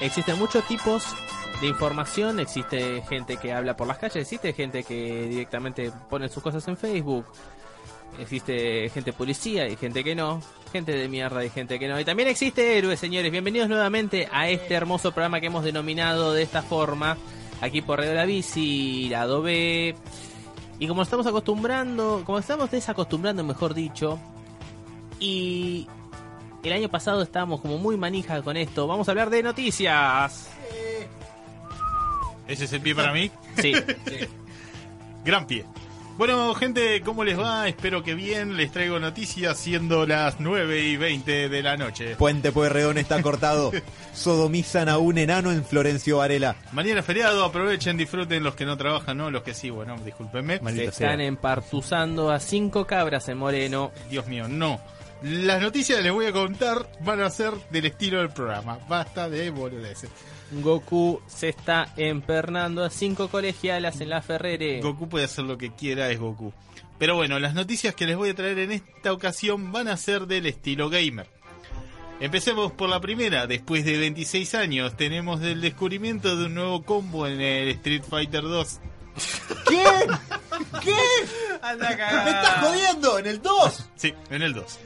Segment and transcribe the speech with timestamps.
[0.00, 1.04] Existen muchos tipos
[1.60, 6.42] de información, existe gente que habla por las calles, existe gente que directamente pone sus
[6.42, 7.26] cosas en Facebook,
[8.18, 10.40] existe gente policía y gente que no,
[10.72, 12.00] gente de mierda y gente que no.
[12.00, 13.30] Y también existe héroes, señores.
[13.30, 17.18] Bienvenidos nuevamente a este hermoso programa que hemos denominado de esta forma,
[17.60, 19.94] aquí por Radio La Bici, lado B.
[20.78, 24.18] Y como estamos acostumbrando, como estamos desacostumbrando, mejor dicho,
[25.18, 25.86] y
[26.68, 30.48] el año pasado estábamos como muy manija con esto, vamos a hablar de noticias.
[32.46, 33.30] ¿Ese es el pie para mí?
[33.60, 33.72] Sí.
[35.24, 35.64] Gran pie.
[36.16, 37.66] Bueno, gente, ¿cómo les va?
[37.68, 38.56] Espero que bien.
[38.56, 42.14] Les traigo noticias siendo las 9 y 20 de la noche.
[42.16, 43.72] Puente Pueyrredón está cortado.
[44.12, 46.56] Sodomizan a un enano en Florencio Varela.
[46.72, 50.58] Mañana feriado, aprovechen, disfruten los que no trabajan, no los que sí, bueno, discúlpenme.
[50.58, 53.90] Se están empartuzando a cinco cabras en Moreno.
[54.10, 54.80] Dios mío, no.
[55.22, 58.78] Las noticias que les voy a contar van a ser del estilo del programa.
[58.88, 60.10] Basta de boludeces.
[60.50, 64.80] Goku se está empernando a cinco colegialas en la Ferrere.
[64.80, 66.52] Goku puede hacer lo que quiera, es Goku.
[66.98, 70.26] Pero bueno, las noticias que les voy a traer en esta ocasión van a ser
[70.26, 71.26] del estilo gamer.
[72.20, 73.46] Empecemos por la primera.
[73.46, 78.42] Después de 26 años tenemos el descubrimiento de un nuevo combo en el Street Fighter
[78.42, 78.80] 2.
[79.68, 79.84] ¿Qué?
[80.82, 80.96] ¿Qué?
[81.62, 82.68] Anda ¡Me estás jodiendo!
[82.68, 82.69] ¡En
[83.30, 83.90] el 2!
[83.96, 84.78] Sí, en el 2.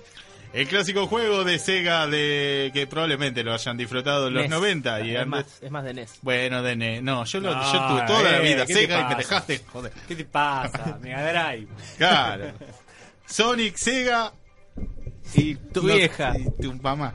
[0.53, 4.51] El clásico juego de Sega de que probablemente lo hayan disfrutado en los NES.
[4.51, 6.19] 90 y es antes- más, es más de NES.
[6.23, 8.81] Bueno, de Ne- no, yo, lo, No, yo tuve toda la eh, vida ¿qué te
[8.83, 9.93] Sega y me dejaste joder.
[10.07, 10.97] ¿Qué te pasa?
[11.03, 11.67] Mega Drive.
[11.99, 12.53] Claro.
[13.27, 14.33] Sonic, Sega
[15.35, 16.35] y Tu no- vieja.
[16.39, 17.15] y tu mamá.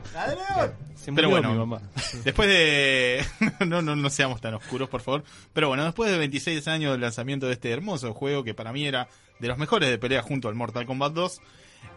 [0.96, 1.80] Se Pero bueno, mi mamá.
[2.24, 3.24] Después de.
[3.66, 5.24] no, no, no seamos tan oscuros, por favor.
[5.54, 8.86] Pero bueno, después de 26 años del lanzamiento de este hermoso juego, que para mí
[8.86, 9.08] era
[9.40, 11.40] de los mejores de pelea junto al Mortal Kombat 2,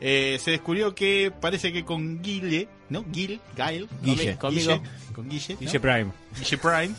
[0.01, 3.05] eh, se descubrió que parece que con Guile, ¿no?
[3.13, 4.37] Gil, Gail, Guille.
[4.37, 4.81] Conmigo.
[5.13, 5.59] con Guille, ¿no?
[5.59, 6.11] Guille Prime.
[6.39, 6.95] Guille Prime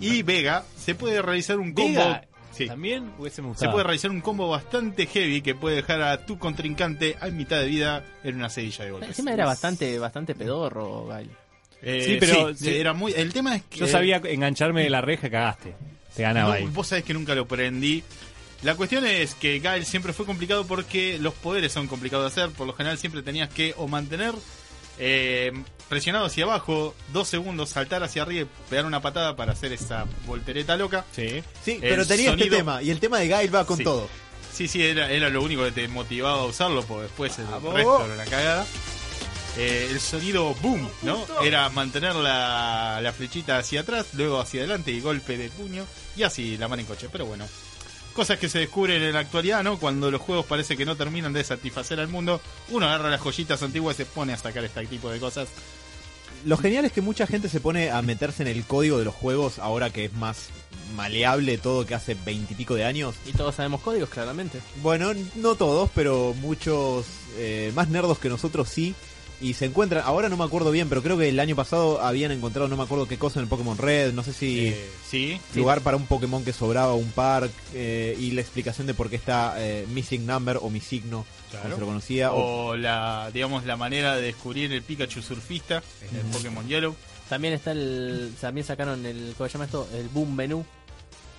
[0.00, 1.98] y Vega, se puede realizar un combo.
[2.00, 2.66] Vega, Sí.
[2.68, 6.38] También hubiese me Se puede realizar un combo bastante heavy que puede dejar a tu
[6.38, 9.08] contrincante a mitad de vida en una sedilla de golpes.
[9.08, 11.30] Encima era bastante, bastante pedorro, Gail.
[11.82, 12.76] Eh, Sí, pero- sí, sí.
[12.76, 13.12] era muy.
[13.12, 15.74] El tema es que Yo sabía engancharme de la reja, cagaste.
[16.14, 16.66] Te ganaba No, ahí.
[16.72, 18.04] vos sabés que nunca lo prendí.
[18.64, 22.54] La cuestión es que Gael siempre fue complicado porque los poderes son complicados de hacer.
[22.56, 24.32] Por lo general siempre tenías que o mantener
[24.98, 25.52] eh,
[25.88, 30.06] presionado hacia abajo dos segundos, saltar hacia arriba y pegar una patada para hacer esa
[30.26, 31.04] voltereta loca.
[31.14, 31.42] Sí.
[31.62, 32.82] Sí, El pero tenía este sonido- tema.
[32.82, 33.84] Y el tema de Gail va con Sí.
[33.84, 34.08] todo.
[34.52, 37.74] Sí, sí, era, era lo único que te motivaba a usarlo, porque después el Vamos.
[37.74, 38.66] resto era una cagada.
[39.58, 41.24] Eh, el sonido boom, ¿no?
[41.44, 45.84] Era mantener la, la flechita hacia atrás, luego hacia adelante y golpe de puño,
[46.16, 47.08] y así la mano en coche.
[47.10, 47.46] Pero bueno,
[48.14, 49.78] cosas que se descubren en la actualidad, ¿no?
[49.78, 53.62] Cuando los juegos parece que no terminan de satisfacer al mundo, uno agarra las joyitas
[53.62, 55.48] antiguas y se pone a sacar este tipo de cosas.
[56.44, 59.14] Lo genial es que mucha gente se pone a meterse en el código de los
[59.14, 60.48] juegos ahora que es más
[60.94, 63.14] maleable todo que hace veintipico de años.
[63.26, 64.60] Y todos sabemos códigos, claramente.
[64.82, 68.94] Bueno, no todos, pero muchos eh, más nerdos que nosotros sí.
[69.44, 72.32] Y se encuentran, ahora no me acuerdo bien, pero creo que el año pasado habían
[72.32, 75.38] encontrado, no me acuerdo qué cosa en el Pokémon Red, no sé si Eh, sí,
[75.54, 79.16] lugar para un Pokémon que sobraba, un park, eh, y la explicación de por qué
[79.16, 81.74] está eh, Missing Number o mi signo, como Claro.
[81.76, 82.32] se lo conocía.
[82.32, 86.96] o- o la, digamos, la manera de descubrir el Pikachu surfista en el Pokémon Yellow.
[87.28, 88.32] También está el.
[88.40, 89.34] También sacaron el.
[89.36, 89.88] ¿Cómo se llama esto?
[89.94, 90.64] El Boom Menú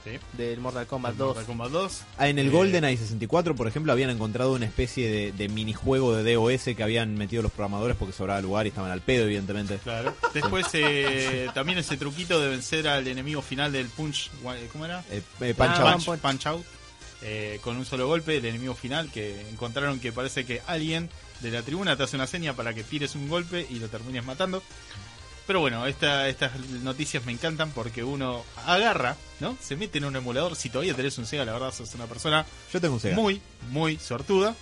[0.05, 0.11] Sí.
[0.33, 1.27] del Mortal Kombat El 2.
[1.27, 2.01] Mortal Kombat 2.
[2.19, 6.15] Ah, En el Eh, GoldenEye 64, por ejemplo, habían encontrado una especie de, de minijuego
[6.15, 9.79] de DOS que habían metido los programadores porque sobraba lugar y estaban al pedo, evidentemente.
[9.83, 10.15] Claro.
[10.33, 14.29] Después eh, también ese truquito de vencer al enemigo final del punch,
[14.71, 15.03] ¿cómo era?
[15.09, 16.05] Eh, eh, Punch Ah, Out.
[16.05, 16.63] Punch, punch out.
[17.21, 21.09] eh, con un solo golpe, el enemigo final, que encontraron que parece que alguien
[21.41, 24.23] de la tribuna te hace una seña para que tires un golpe y lo termines
[24.23, 24.61] matando.
[25.47, 29.55] Pero bueno, esta, estas noticias me encantan porque uno agarra, ¿no?
[29.61, 30.55] Se mete en un emulador.
[30.55, 33.15] Si todavía tenés un Sega, la verdad sos una persona Yo tengo un Sega.
[33.15, 33.39] muy,
[33.69, 34.55] muy sortuda.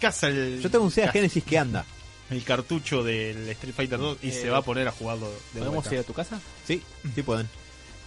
[0.00, 1.84] Caza el, Yo tengo un Sega Genesis que anda.
[2.30, 5.36] el cartucho del Street Fighter 2 y Eh, se va a poner a jugarlo de
[5.60, 5.94] ¿Podemos vuelta.
[5.94, 6.40] ir a tu casa?
[6.66, 6.82] Sí,
[7.14, 7.48] sí pueden.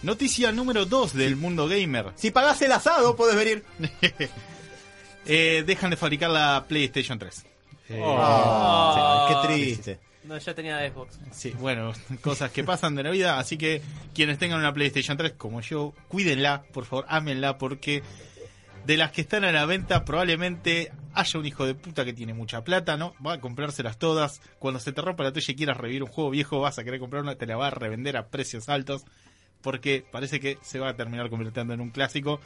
[0.02, 2.12] Noticia número 2 del mundo gamer.
[2.16, 3.64] Si pagás el asado, podés venir.
[5.26, 7.44] Eh, dejan de fabricar la PlayStation 3.
[7.90, 9.34] Eh, Ah, sí.
[9.34, 9.98] qué triste.
[10.24, 11.18] No, ya tenía Xbox.
[11.32, 13.38] sí, bueno, cosas que pasan de la vida.
[13.38, 13.80] Así que
[14.14, 18.02] quienes tengan una PlayStation 3 como yo, cuídenla, por favor, ámenla, porque
[18.86, 22.34] de las que están a la venta probablemente haya un hijo de puta que tiene
[22.34, 23.14] mucha plata, ¿no?
[23.24, 24.40] Va a comprárselas todas.
[24.58, 27.00] Cuando se te rompa la tuya y quieras revivir un juego viejo, vas a querer
[27.00, 29.04] comprar una, te la va a revender a precios altos.
[29.62, 32.40] Porque parece que se va a terminar convirtiendo en un clásico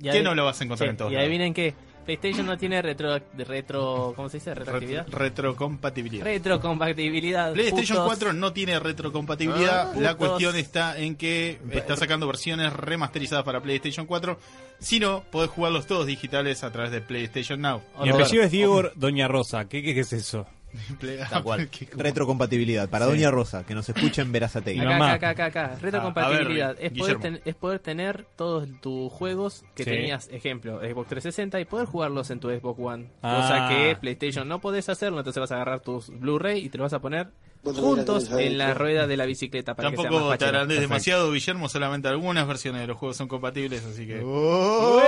[0.00, 1.26] que no lo vas a encontrar Sí, en todos Y lados.
[1.26, 1.74] adivinen qué.
[2.18, 4.54] PlayStation no tiene retro, retro ¿cómo se dice?
[4.54, 5.06] Retroactividad.
[5.06, 6.24] Ret- retrocompatibilidad.
[6.24, 7.52] Retrocompatibilidad.
[7.52, 8.06] PlayStation putos.
[8.18, 9.92] 4 no tiene retrocompatibilidad.
[9.94, 14.38] Ah, la cuestión está en que está sacando versiones remasterizadas para PlayStation 4.
[14.78, 17.82] Si no, podés jugarlos todos digitales a través de PlayStation Now.
[18.02, 19.66] Mi apellido es Diego Doña Rosa.
[19.68, 20.46] ¿Qué, qué, qué es eso?
[21.00, 21.68] Play- Tal cual.
[21.68, 22.88] Qué- Retrocompatibilidad.
[22.88, 23.12] Para Sí.
[23.12, 24.80] Doña Rosa, que nos escucha en Verazategui.
[24.80, 25.78] Acá, acá, acá, acá, acá.
[25.80, 26.76] Retrocompatibilidad.
[26.76, 29.90] ver, es, poder ten- es poder tener todos tus juegos que Sí.
[29.90, 33.10] tenías, ejemplo, Xbox 360 y poder jugarlos en tu Xbox One.
[33.22, 33.36] Ah.
[33.40, 36.86] Cosa que PlayStation no podés hacerlo, entonces vas a agarrar tus Blu-ray y te los
[36.86, 37.28] vas a poner
[37.62, 40.56] juntos en la rueda de la bicicleta para que sea Tampoco más te fachero.
[40.58, 40.92] agrandes Perfecto.
[40.94, 41.68] demasiado, Guillermo.
[41.68, 44.20] Solamente algunas versiones de los juegos son compatibles, así que.
[44.24, 45.00] Oh.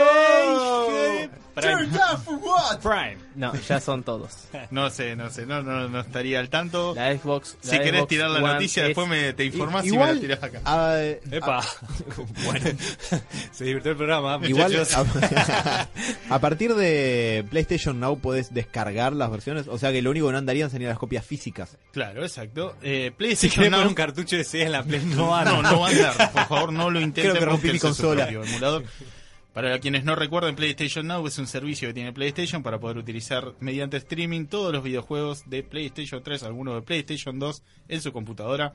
[1.55, 1.89] Prime.
[2.83, 3.17] Prime.
[3.37, 4.49] No, ya son todos.
[4.71, 6.95] No sé, no sé, no, no, no estaría al tanto.
[6.95, 7.57] La Xbox.
[7.61, 10.15] Si querés Xbox tirar la One noticia, es- después me, te informás y me Igual,
[10.17, 10.61] la tirás acá.
[10.65, 10.99] a-
[11.31, 11.63] Epa.
[12.45, 12.71] bueno.
[13.53, 14.41] Se divirtió el programa.
[14.47, 15.87] Igual, a,
[16.31, 19.69] a partir de PlayStation Now podés descargar las versiones.
[19.69, 21.77] O sea que lo único que no andarían serían las copias físicas.
[21.93, 22.77] Claro, exacto.
[22.83, 23.73] Eh, PlayStation Now.
[23.73, 25.45] poner un cartucho de CD en la Play, no van.
[25.45, 26.33] No, no va a andar.
[26.33, 27.33] Por favor, no lo intenten.
[27.33, 28.29] Creo que rompí mi consola.
[28.29, 28.85] emulador.
[29.53, 33.53] Para quienes no recuerden, PlayStation Now es un servicio que tiene PlayStation para poder utilizar
[33.61, 38.73] mediante streaming todos los videojuegos de PlayStation 3, algunos de PlayStation 2 en su computadora.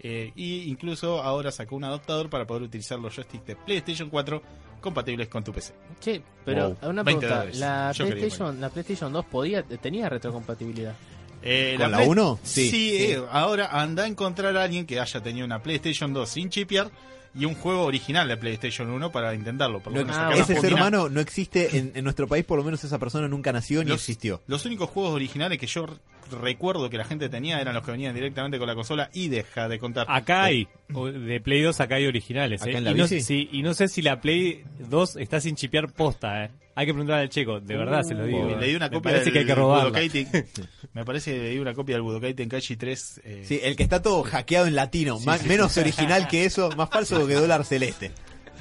[0.00, 4.42] Eh, y incluso ahora sacó un adaptador para poder utilizar los joysticks de PlayStation 4
[4.80, 5.72] compatibles con tu PC.
[6.00, 6.90] Che, pero Wow.
[6.90, 7.58] una 20 pregunta.
[7.58, 10.94] La PlayStation, la PlayStation 2 podía, tenía retrocompatibilidad.
[11.42, 12.40] Eh, ¿Con la Play- 1?
[12.42, 12.96] Sí, Sí.
[13.12, 16.90] eh, ahora anda a encontrar a alguien que haya tenido una PlayStation 2 sin chipear
[17.34, 19.80] y un juego original de PlayStation 1 para intentarlo.
[19.80, 22.26] Por lo No- menos ah, acá en ese ser humano no existe en, en nuestro
[22.26, 24.42] país, por lo menos esa persona nunca nació ni Los- existió.
[24.46, 25.86] Los únicos juegos originales que yo
[26.30, 29.68] recuerdo que la gente tenía eran los que venían directamente con la consola y deja
[29.68, 30.06] de contar.
[30.08, 32.62] Acá hay, o- de Play 2 acá hay originales.
[32.62, 32.76] ¿Acá ¿eh?
[32.78, 35.92] en la y, no, sí, y no sé si la Play 2 está sin chipear
[35.92, 36.44] posta.
[36.44, 36.50] ¿eh?
[36.74, 38.48] Hay que preguntar al checo, de verdad se lo digo.
[38.60, 38.76] ¿eh?
[38.76, 39.98] una Me copia parece del que hay que robarla.
[40.94, 43.20] Me parece que leí una copia del Budokai Tenkaichi 3.
[43.24, 46.88] eh, Sí, el que está todo hackeado en latino, más, menos original que eso, más
[46.88, 48.12] falso que dólar celeste.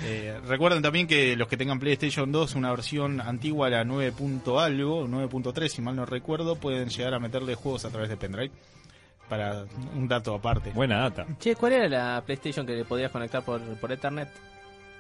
[0.04, 4.12] Eh, recuerden también que los que tengan PlayStation 2, una versión antigua, la 9.
[4.12, 8.18] punto algo, 9.3 si mal no recuerdo, pueden llegar a meterle juegos a través de
[8.18, 8.52] pendrive.
[9.28, 10.72] Para un dato aparte.
[10.72, 11.26] Buena data.
[11.38, 14.30] Che, ¿cuál era la PlayStation que podías conectar por, por Ethernet?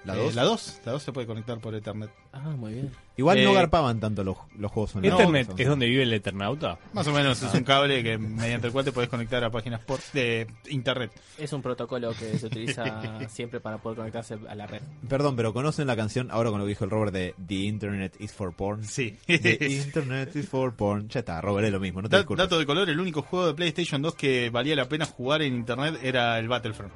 [0.07, 0.36] La Eh, 2.
[0.36, 2.09] la 2, la 2 se puede conectar por Ethernet.
[2.33, 2.92] Ah, muy bien.
[3.18, 5.13] Igual no Eh, garpaban tanto los, los juegos online.
[5.15, 6.77] ¿Internet No, es donde vive el Eternauta?
[6.94, 9.81] Más o menos es un cable que mediante el cual te puedes conectar a páginas
[9.81, 11.12] por de internet.
[11.38, 12.83] Es un protocolo que se utiliza
[13.30, 14.81] siempre para poder conectarse a la red.
[15.09, 18.15] Perdón, pero conocen la canción, ahora con lo que dijo el Robert de The Internet
[18.19, 18.83] is for Porn.
[18.86, 19.18] Sí.
[19.25, 21.09] The Internet is for Porn.
[21.09, 22.45] Ya está, Robert, es lo mismo, no te Da- disculpes.
[22.45, 25.56] dato de color, el único juego de PlayStation 2 que valía la pena jugar en
[25.56, 26.94] internet era el Battlefront.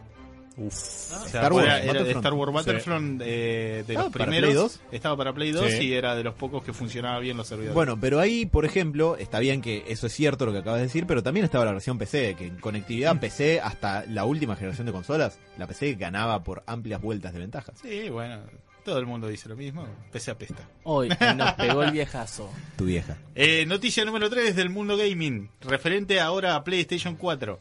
[0.68, 2.18] O sea, Star Wars, era, era de Battlefront.
[2.26, 4.50] Star Wars Battlefront eh, de Ah, los ¿para primeros.
[4.50, 4.80] Play 2?
[4.92, 5.88] Estaba para Play 2 Sí.
[5.88, 7.74] y era de los pocos que funcionaba bien los servidores.
[7.76, 10.86] Bueno, pero ahí, por ejemplo, está bien que eso es cierto lo que acabas de
[10.88, 14.86] decir, pero también estaba la versión PC, que en conectividad PC hasta la última generación
[14.88, 17.74] de consolas, la PC ganaba por amplias vueltas de ventaja.
[17.82, 18.40] Sí, bueno,
[18.84, 19.86] todo el mundo dice lo mismo.
[20.12, 20.68] PC apesta.
[20.84, 22.50] Hoy nos pegó el viejazo.
[22.78, 23.16] Tu vieja.
[23.36, 27.60] Eh, noticia número 3 del mundo gaming, referente ahora a PlayStation 4.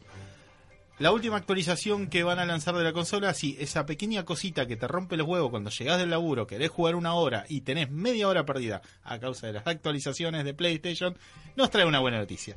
[1.01, 4.75] La última actualización que van a lanzar de la consola, sí, esa pequeña cosita que
[4.75, 8.27] te rompe los huevos cuando llegás del laburo, querés jugar una hora y tenés media
[8.27, 11.17] hora perdida a causa de las actualizaciones de PlayStation,
[11.55, 12.55] nos trae una buena noticia.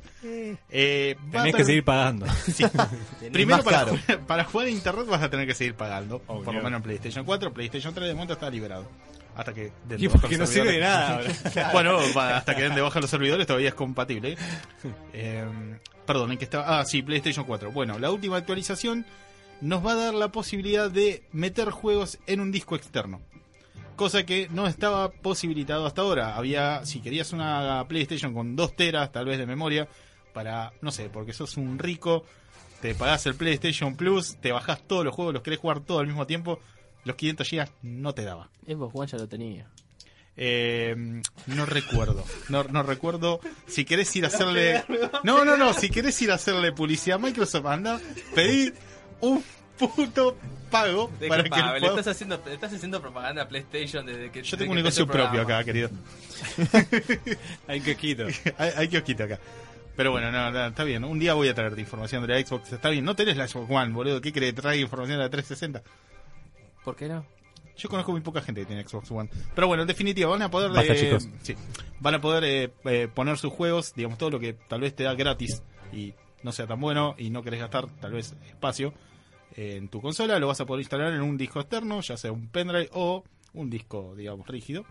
[0.69, 2.27] Eh, Tenés que seguir pagando.
[2.45, 2.63] Sí.
[3.33, 6.21] Primero, para jugar, para jugar a internet vas a tener que seguir pagando.
[6.27, 6.43] Obvio.
[6.43, 7.51] Por lo menos en PlayStation 4.
[7.51, 8.87] PlayStation 3 de momento está liberado.
[9.35, 11.15] Hasta que den de baja porque no sirve de nada.
[11.15, 11.71] ahora.
[11.73, 14.37] Bueno, va, hasta que den de baja los servidores todavía es compatible.
[15.13, 15.45] ¿eh?
[16.05, 16.79] Perdón, ¿en qué estaba?
[16.79, 17.71] Ah, sí, PlayStation 4.
[17.71, 19.05] Bueno, la última actualización
[19.61, 23.21] nos va a dar la posibilidad de meter juegos en un disco externo.
[23.95, 26.35] Cosa que no estaba posibilitado hasta ahora.
[26.35, 29.87] Había, si querías una PlayStation con 2 teras tal vez de memoria,
[30.33, 32.25] para, no sé, porque sos un rico,
[32.81, 36.07] te pagás el PlayStation Plus, te bajás todos los juegos, los querés jugar todo al
[36.07, 36.59] mismo tiempo,
[37.05, 38.49] los 500 GB no te daba.
[38.67, 39.67] Xbox One ya lo tenía.
[40.37, 42.25] Eh, no recuerdo.
[42.49, 43.39] No, no recuerdo.
[43.67, 44.83] Si querés ir a hacerle.
[45.23, 45.73] No, no, no.
[45.73, 48.01] Si querés ir a hacerle publicidad a Microsoft, anda,
[48.33, 48.73] pedí
[49.21, 49.41] un
[49.79, 50.35] puto
[50.69, 54.41] pago para que le pueda- estás haciendo, le estás haciendo propaganda a PlayStation desde que
[54.43, 55.89] Yo tengo que un negocio propio acá, querido.
[57.67, 58.25] Hay que quito.
[58.57, 59.39] hay, hay kiosquito acá.
[59.95, 61.05] Pero bueno, no, no, está bien.
[61.05, 62.73] Un día voy a traerte información de la Xbox.
[62.73, 63.05] Está bien.
[63.05, 64.19] No tenés la Xbox One, boludo.
[64.19, 64.53] ¿Qué crees?
[64.53, 65.81] Trae información de la 360.
[66.85, 67.25] ¿Por qué no?
[67.75, 69.29] Yo conozco muy poca gente que tiene Xbox One.
[69.53, 71.55] Pero bueno, en definitiva, van a poder Basta, eh, sí,
[71.99, 75.03] van a poder eh, eh, poner sus juegos, digamos, todo lo que tal vez te
[75.03, 75.61] da gratis
[75.91, 76.13] y
[76.43, 78.93] no sea tan bueno y no querés gastar tal vez espacio
[79.55, 82.31] eh, en tu consola, lo vas a poder instalar en un disco externo, ya sea
[82.31, 83.23] un pendrive o
[83.53, 84.85] un disco, digamos, rígido.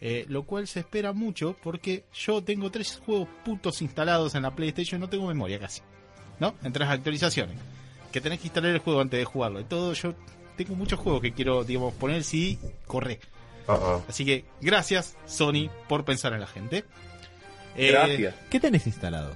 [0.00, 4.54] Eh, lo cual se espera mucho porque yo tengo tres juegos putos instalados en la
[4.54, 5.82] PlayStation y no tengo memoria casi.
[6.38, 6.54] ¿No?
[6.62, 7.58] Entre las actualizaciones.
[8.12, 9.60] Que tenés que instalar el juego antes de jugarlo.
[9.60, 10.14] Y todo, yo
[10.58, 13.20] tengo muchos juegos que quiero, digamos, poner CD, corre.
[13.66, 14.02] Uh-uh.
[14.08, 16.84] Así que gracias, Sony, por pensar en la gente.
[17.76, 18.34] Eh, Gracias.
[18.50, 19.34] ¿Qué tenés instalado?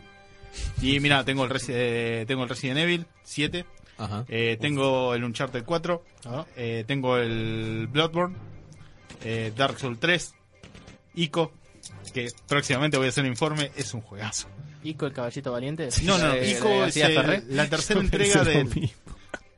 [0.82, 3.64] Y mira, tengo el, Resi- eh, tengo el Resident Evil 7,
[3.98, 4.24] Ajá.
[4.28, 6.04] eh, tengo el Uncharted 4,
[6.56, 8.36] eh, tengo el Bloodborne,
[9.24, 10.34] eh, Dark Souls 3,
[11.14, 11.52] Ico,
[12.12, 14.48] que próximamente voy a hacer un informe, es un juegazo.
[14.82, 15.88] ¿Ico el caballito valiente?
[16.02, 18.90] No, no, De- Ico de es la tercera entrega mismo.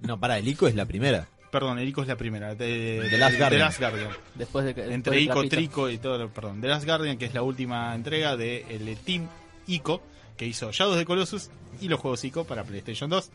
[0.00, 1.26] No, para, el ICO es la primera.
[1.54, 3.60] Perdón, el Ico es la primera, de, The Last de Guardian.
[3.60, 4.08] Last Guardian.
[4.34, 4.80] Después de que.
[4.80, 5.54] después Entre Ico, trapito.
[5.56, 8.96] Trico y todo, lo- perdón, The Last Guardian, que es la última entrega de el
[8.96, 9.28] Team
[9.68, 10.02] Ico,
[10.36, 13.30] que hizo Shadows de Colossus y los juegos Ico para PlayStation 2.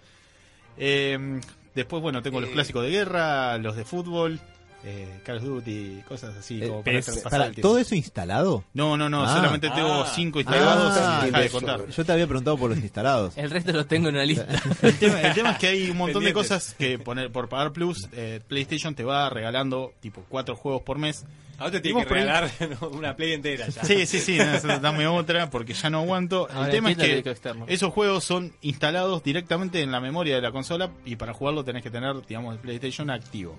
[0.80, 1.40] Eh,
[1.74, 4.42] después, bueno, tengo los clásicos de guerra, los de fútbol,
[4.84, 6.84] eh, Call of Duty, cosas así, Eh, como
[7.30, 7.52] para.
[7.52, 8.64] ¿Todo eso instalado?
[8.74, 9.36] No, no, no, Ah.
[9.36, 10.12] solamente tengo Ah.
[10.16, 11.58] 5 instalados Ah, y deja de eso.
[11.58, 11.88] contar.
[11.90, 13.38] Yo te había preguntado por los instalados.
[13.38, 14.46] El resto lo tengo en una lista.
[14.82, 17.72] El tema, el tema es que hay un montón de cosas que poner por pagar
[17.74, 21.26] plus, eh, PlayStation te va regalando tipo 4 juegos por mes.
[21.60, 22.50] Ahora te tiene que por regalar
[22.92, 23.84] una play entera ya.
[23.84, 26.48] Sí, sí, sí, no, eso, dame otra porque ya no aguanto.
[26.52, 27.24] Ahora el tema es que
[27.68, 31.84] esos juegos son instalados directamente en la memoria de la consola y para jugarlo tenés
[31.84, 33.56] que tener, digamos, el PlayStation activo.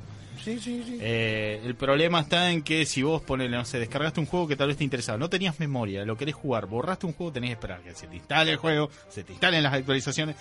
[0.46, 4.56] Eh, el problema está en que si vos ponele, no sé, descargaste un juego que
[4.56, 7.54] tal vez te interesaba, no tenías memoria, lo querés jugar, borraste un juego, tenés que
[7.54, 10.36] esperar que se te instale el juego, se te instalen las actualizaciones.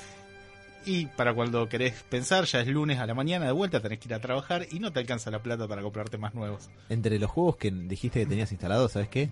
[0.89, 4.07] Y para cuando querés pensar, ya es lunes a la mañana de vuelta, tenés que
[4.07, 6.69] ir a trabajar y no te alcanza la plata para comprarte más nuevos.
[6.89, 9.29] Entre los juegos que dijiste que tenías instalados, ¿sabes qué?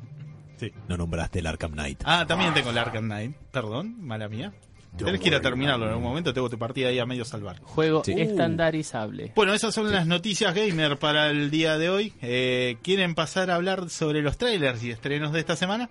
[0.57, 0.71] Sí.
[0.87, 2.01] No nombraste el Arkham Knight.
[2.05, 3.35] Ah, también tengo el Arkham Knight.
[3.51, 4.53] Perdón, mala mía.
[4.97, 6.33] Tenés que ir a terminarlo en algún momento.
[6.33, 7.59] Tengo tu partida ahí a medio salvar.
[7.61, 8.13] Juego Sí.
[8.13, 9.31] estandarizable.
[9.35, 12.13] Bueno, esas son las noticias gamer para el día de hoy.
[12.21, 15.89] Eh, ¿Quieren pasar a hablar sobre los trailers y estrenos de esta semana?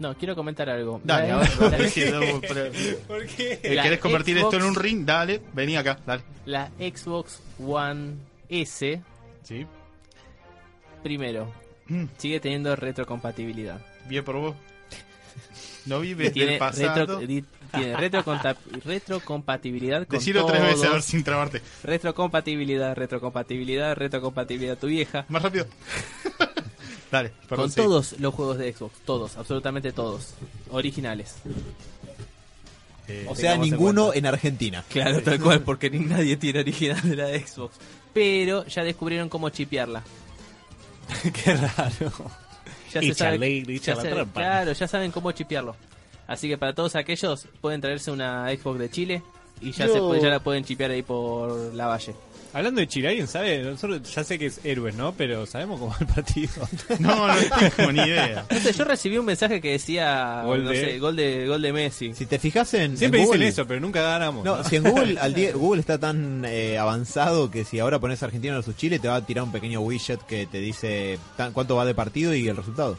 [0.00, 1.00] No, quiero comentar algo.
[1.04, 1.38] Dale, La- a
[1.68, 1.80] ver.
[1.82, 2.70] la- Sí, no, pero-
[3.06, 3.60] ¿Por qué?
[3.74, 5.04] La ¿Querés convertir Xbox- esto en un ring?
[5.04, 6.22] Dale, vení acá, dale.
[6.46, 8.14] La Xbox One
[8.48, 9.00] S,
[9.44, 9.66] Sí.
[11.02, 11.52] primero,
[11.88, 13.80] Mm, sigue teniendo retrocompatibilidad.
[14.08, 14.54] bien por vos.
[15.86, 16.94] No vives Tiene, del pasado.
[16.94, 17.96] retro, di- tiene
[18.76, 21.62] retrocompatibilidad con Decilo tres veces a ver sin trabarte.
[21.82, 25.24] Retrocompatibilidad, retrocompatibilidad, retrocompatibilidad tu vieja.
[25.28, 25.66] Más rápido.
[27.10, 27.64] dale, perdón.
[27.64, 27.76] con sí.
[27.76, 30.34] todos los juegos de Xbox, todos, absolutamente todos.
[30.70, 31.34] Originales.
[33.08, 34.84] Eh, O sea, en ninguno en Argentina.
[34.88, 37.76] Claro, tal cual, porque ni nadie tiene original de la Xbox.
[38.14, 40.02] Pero ya descubrieron cómo chipearla.
[41.44, 42.12] Qué raro.
[42.92, 44.40] Ya se Echa sabe, ley, echa ya la se- trampa.
[44.40, 45.76] claro, ya saben cómo chipearlo.
[46.26, 49.22] Así que para todos aquellos pueden traerse una Xbox de Chile
[49.60, 52.14] y ya Yo- se puede- ya la pueden chipear ahí por la valle.
[52.52, 53.62] Hablando de Chile, ¿alguien sabe?
[53.62, 55.12] Nosotros ya sé que es héroes, ¿no?
[55.12, 56.50] Pero sabemos cómo va el partido.
[56.98, 57.34] No, no
[57.76, 58.44] tengo ni idea.
[58.50, 61.62] No sé, yo recibí un mensaje que decía Gol no de- sé, gol de gol
[61.62, 62.12] de Messi.
[62.14, 64.44] Si te fijas en, Siempre en dicen eso, pero nunca ganamos.
[64.44, 64.64] No, ¿no?
[64.64, 68.54] si en Google, al día- Google está tan eh, avanzado que si ahora pones Argentina
[68.54, 71.84] versus Chile te va a tirar un pequeño widget que te dice tan- cuánto va
[71.84, 72.98] de partido y el resultado.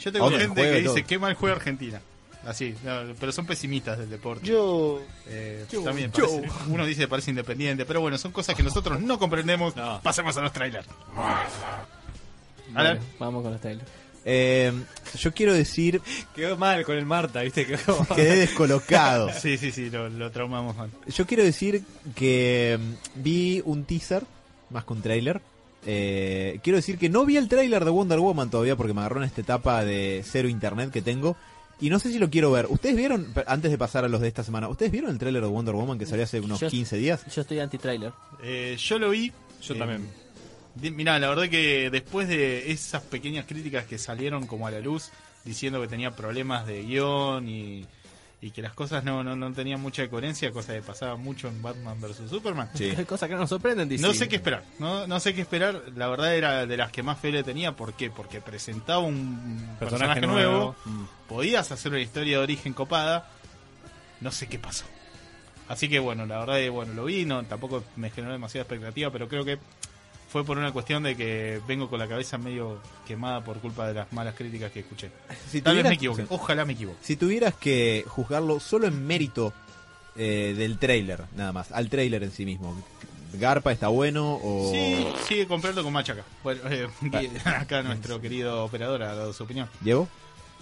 [0.00, 2.00] Yo tengo gente que dice qué mal juega Argentina.
[2.46, 4.46] Así, no, pero son pesimistas del deporte.
[4.46, 9.00] Yo, Eh, también parece- uno dice que parece independiente, pero bueno, son cosas que nosotros
[9.00, 9.74] no comprendemos.
[9.74, 10.00] No.
[10.02, 10.86] Pasemos a los trailers.
[12.72, 13.88] Vale, vamos con los trailers.
[14.28, 14.72] Eh,
[15.18, 16.00] yo quiero decir,
[16.34, 17.64] Quedó mal con el Marta, ¿viste?
[17.64, 19.30] Quedó quedé descolocado.
[19.40, 20.90] Sí, sí, sí, lo, lo traumamos mal.
[21.06, 21.84] Yo quiero decir
[22.16, 24.24] que mm, vi un teaser,
[24.70, 25.40] más que un trailer.
[25.88, 29.18] Eh, quiero decir que no vi el trailer de Wonder Woman todavía porque me agarró
[29.18, 31.36] en esta etapa de cero internet que tengo.
[31.80, 32.66] Y no sé si lo quiero ver.
[32.70, 35.48] ¿Ustedes vieron, antes de pasar a los de esta semana, ¿ustedes vieron el trailer de
[35.48, 37.24] Wonder Woman que salió hace unos Yo- 15 días?
[37.34, 38.12] Yo estoy anti-trailer.
[38.42, 39.30] Eh, yo lo vi.
[39.62, 40.08] Yo eh, también.
[40.94, 45.10] Mirá, la verdad que después de esas pequeñas críticas que salieron como a la luz,
[45.44, 47.86] diciendo que tenía problemas de guion y,
[48.40, 51.62] y que las cosas no, no, no tenían mucha coherencia, cosa que pasaba mucho en
[51.62, 52.28] Batman vs.
[52.28, 52.68] Superman.
[52.74, 52.92] Sí.
[53.06, 54.06] Cosas que no nos sorprenden, dice.
[54.06, 55.82] No sé qué esperar, no, no sé qué esperar.
[55.96, 57.72] La verdad era de las que más fe le tenía.
[57.72, 58.10] ¿Por qué?
[58.10, 61.04] Porque presentaba un personaje, nuevo, Mm.
[61.28, 63.28] podías hacer una historia de origen copada.
[64.20, 64.84] No sé qué pasó.
[65.68, 69.10] Así que bueno, la verdad es bueno, lo vi, no, tampoco me generó demasiada expectativa,
[69.10, 69.58] pero creo que
[70.36, 73.94] fue por una cuestión de que vengo con la cabeza medio quemada por culpa de
[73.94, 75.10] las malas críticas que escuché.
[75.48, 76.98] Si Tal vez me equivoqué, ojalá me equivoque.
[77.00, 79.54] Si tuvieras que juzgarlo solo en mérito
[80.14, 82.76] eh, del trailer, nada más, al trailer en sí mismo,
[83.32, 84.70] ¿Garpa está bueno o...?
[84.74, 86.22] Sí, sigue comprando con machaca.
[86.44, 86.86] Bueno, eh,
[87.46, 89.70] acá nuestro querido operador ha dado su opinión.
[89.80, 90.06] ¿Diego?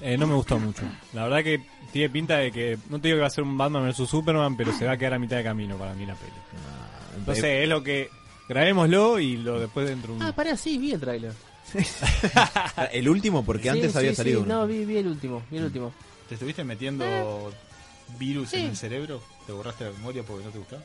[0.01, 0.83] Eh, no me gustó mucho.
[1.15, 3.59] La verdad que tiene pinta de que, no te digo que va a ser un
[3.59, 6.15] Batman vs Superman, pero se va a quedar a mitad de camino para mí la
[6.15, 6.31] peli.
[6.31, 8.09] Ah, No sé, es lo que...
[8.49, 10.23] Grabémoslo y lo después dentro de un...
[10.27, 11.33] Ah, pará, sí, vi el trailer.
[12.93, 14.55] El último, porque Sí, antes sí, había sí, salido uno.
[14.61, 15.93] No, vi, vi el último, vi el último.
[16.29, 18.17] ¿Te estuviste metiendo Eh.
[18.19, 19.23] virus en el cerebro?
[19.47, 20.83] ¿Te borraste la memoria porque no te gustaba?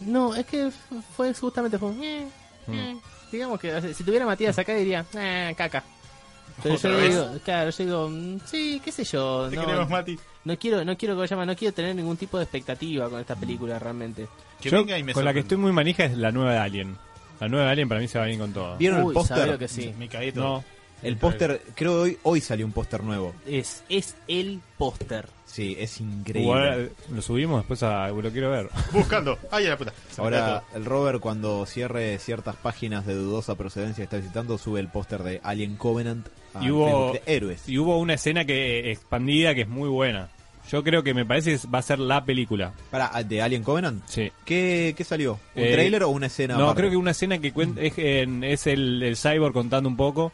[0.00, 0.76] No, es que f-
[1.16, 1.90] fue justamente fue.
[2.02, 2.26] eh,
[2.68, 2.96] eh.
[3.30, 5.84] Digamos que o sea, si tuviera Matías acá diría, eh, caca.
[6.62, 7.10] Pero yo ¿Otra vez?
[7.14, 9.48] digo, claro, yo digo, mm, sí, qué sé yo.
[9.50, 10.18] Te No, queremos, Mati.
[10.46, 11.44] No quiero, no quiero, ¿cómo se llama?
[11.44, 14.26] No quiero tener ningún tipo de expectativa con esta película realmente.
[14.60, 16.58] Que Yo, venga y me con la que estoy muy manija es la nueva de
[16.58, 16.96] Alien.
[17.40, 18.76] La nueva de Alien para mí se va bien con todo.
[18.78, 19.58] ¿Vieron Uy, el póster?
[19.58, 19.92] que sí.
[19.98, 20.44] Me caí todo.
[20.44, 20.64] No,
[21.02, 23.34] El póster, creo que hoy, hoy salió un póster nuevo.
[23.46, 25.26] Es, es el póster.
[25.44, 26.42] Sí, es increíble.
[26.42, 28.08] igual, lo subimos después a...
[28.08, 28.68] Lo quiero ver.
[28.92, 29.38] Buscando.
[29.50, 29.92] Ay, a la puta.
[30.10, 34.80] Se Ahora, el Robert, cuando cierre ciertas páginas de dudosa procedencia que está visitando, sube
[34.80, 37.68] el póster de Alien Covenant a Y hubo- de Héroes.
[37.68, 40.30] Y hubo una escena que expandida que es muy buena.
[40.70, 42.72] Yo creo que me parece que va a ser la película.
[42.90, 44.02] Para, ¿De Alien Covenant?
[44.06, 44.30] Sí.
[44.44, 45.38] ¿Qué, qué salió?
[45.54, 46.56] ¿Un Eh, trailer o una escena?
[46.56, 46.80] No, aparte?
[46.82, 50.32] creo que una escena que cuenta es, en- es el, el cyborg contando un poco.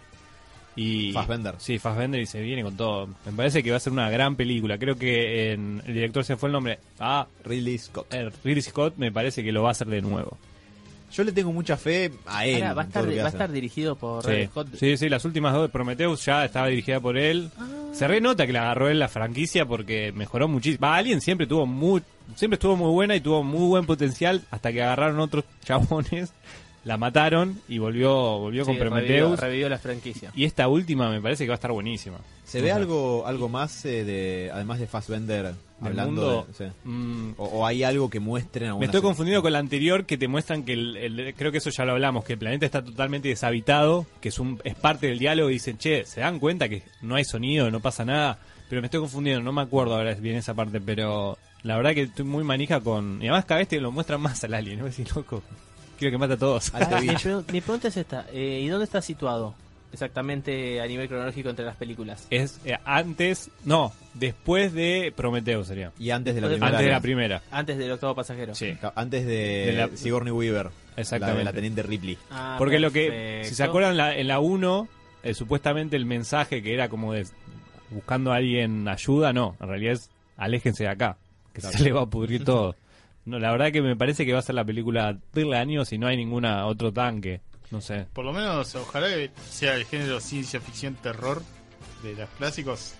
[0.74, 1.56] Y, Fassbender.
[1.58, 3.06] Sí, Fassbender y se viene con todo.
[3.26, 4.78] Me parece que va a ser una gran película.
[4.78, 6.78] Creo que en- el director se fue el nombre.
[6.98, 8.06] Ah, Ridley Scott.
[8.14, 10.38] eh, Ridley Scott me parece que lo va a hacer de nuevo.
[11.12, 12.62] Yo le tengo mucha fe a él.
[12.62, 13.04] Ahora, va a estar,
[13.40, 14.46] va a dirigido por Sí.
[14.46, 14.68] Scott.
[14.78, 17.50] sí, sí, las últimas dos de Prometheus ya estaba dirigida por él.
[17.92, 20.86] Se renota que la agarró él la franquicia porque mejoró muchísimo.
[20.86, 22.02] Va, Alien siempre tuvo muy,
[22.36, 26.32] siempre estuvo muy buena y tuvo muy buen potencial hasta que agarraron otros chabones,
[26.84, 29.10] la mataron y volvió, volvió con Prometheus.
[29.20, 30.32] revivió, revivió la franquicia.
[30.34, 32.18] Y esta última me parece que va a estar buenísima.
[32.44, 36.46] ¿Se ve algo algo más eh, de además de Fassbender hablando mundo?
[36.58, 36.72] de, sí.
[36.84, 40.28] Mm, o, o hay algo que muestren me estoy confundido con la anterior que te
[40.28, 43.28] muestran que el, el- creo que eso ya lo hablamos, que el planeta está totalmente
[43.28, 46.82] deshabitado, que es un es parte del diálogo y dicen, che, se dan cuenta que
[47.00, 50.36] no hay sonido, no pasa nada, pero me estoy confundiendo, no me acuerdo ahora bien
[50.36, 53.18] esa parte, pero la verdad que estoy muy manija con...
[53.22, 54.84] Y además cada vez te lo muestran más al alien, ¿no?
[54.86, 55.42] decir, loco,
[56.02, 56.72] quiero que mate a todos.
[56.74, 57.00] Ah,
[57.52, 59.54] mi, pregunta es esta: eh, ¿y dónde está situado
[59.92, 62.26] exactamente a nivel cronológico entre las películas?
[62.30, 65.92] Es eh, antes, no, después de Prometeo sería.
[65.98, 67.42] y antes de la primera Antes de la primera.
[67.50, 68.54] Antes del octavo pasajero.
[68.54, 68.76] Sí.
[68.94, 71.34] Antes de, De la- Sigourney Weaver Exactamente.
[71.34, 74.40] la, de la teniente Ripley Ah, Porque lo que, si se acuerdan, la- en la
[74.40, 74.88] 1,
[75.22, 77.26] eh, supuestamente el mensaje que era como de
[77.90, 81.16] buscando a alguien ayuda, no, en realidad es aléjense de acá,
[81.52, 81.76] que Claro.
[81.78, 82.74] se le va a pudrir todo.
[83.24, 85.96] No, la verdad que me parece que va a ser la película del año si
[85.98, 88.06] no hay ninguna otro tanque, no sé.
[88.12, 91.42] Por lo menos, ojalá que sea el género ciencia ficción terror
[92.02, 92.94] de los clásicos.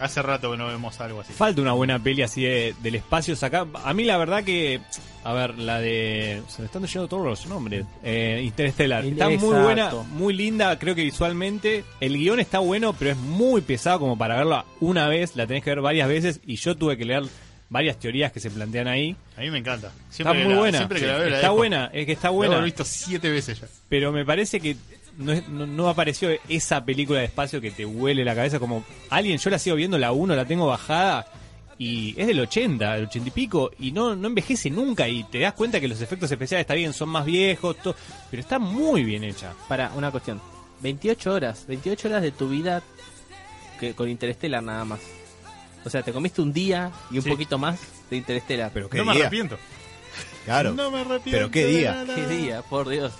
[0.00, 1.32] Hace rato que no vemos algo así.
[1.32, 3.64] Falta una buena peli así de, del espacio saca.
[3.84, 4.80] A mí la verdad que,
[5.22, 6.42] a ver, la de...
[6.48, 7.86] Se me están yendo todos los nombres.
[8.02, 9.04] Eh, Interstellar.
[9.04, 11.84] Il- Está muy buena, muy linda, creo que visualmente.
[12.00, 15.36] El guion está bueno, pero es muy pesado como para verla una vez.
[15.36, 17.22] La tenés que ver varias veces y yo tuve que leer
[17.68, 19.16] varias teorías que se plantean ahí.
[19.36, 19.88] A mí me encanta.
[19.88, 20.78] Está Siempre que muy la- buena.
[20.78, 21.56] Siempre que Sí, la veo, la está dejo.
[21.56, 22.58] buena, es que está La buena.
[22.58, 23.66] he visto siete veces ya.
[23.88, 24.76] Pero me parece que
[25.18, 28.84] no, es- no, no apareció esa película de espacio que te huele la cabeza como
[29.10, 29.38] alguien.
[29.38, 31.26] Yo la sigo viendo, la 1, la tengo bajada
[31.78, 35.40] y es del 80, del 80 y pico y no, no envejece nunca y te
[35.40, 37.96] das cuenta que los efectos especiales está bien, son más viejos, to-
[38.30, 39.52] pero está muy bien hecha.
[39.68, 40.40] Para, una cuestión.
[40.80, 42.82] 28 horas, 28 horas de tu vida
[43.80, 45.00] que con Interstellar nada más.
[45.84, 47.30] O sea, te comiste un día y un Sí.
[47.30, 47.78] poquito más
[48.10, 48.70] de Interstellar.
[48.72, 49.58] pero qué No me arrepiento.
[50.44, 51.30] claro No me arrepiento.
[51.30, 52.04] Pero qué día.
[52.14, 53.12] Qué día, por Dios.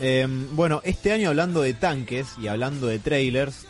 [0.00, 3.66] Eh, bueno este año hablando de tanques y hablando de trailers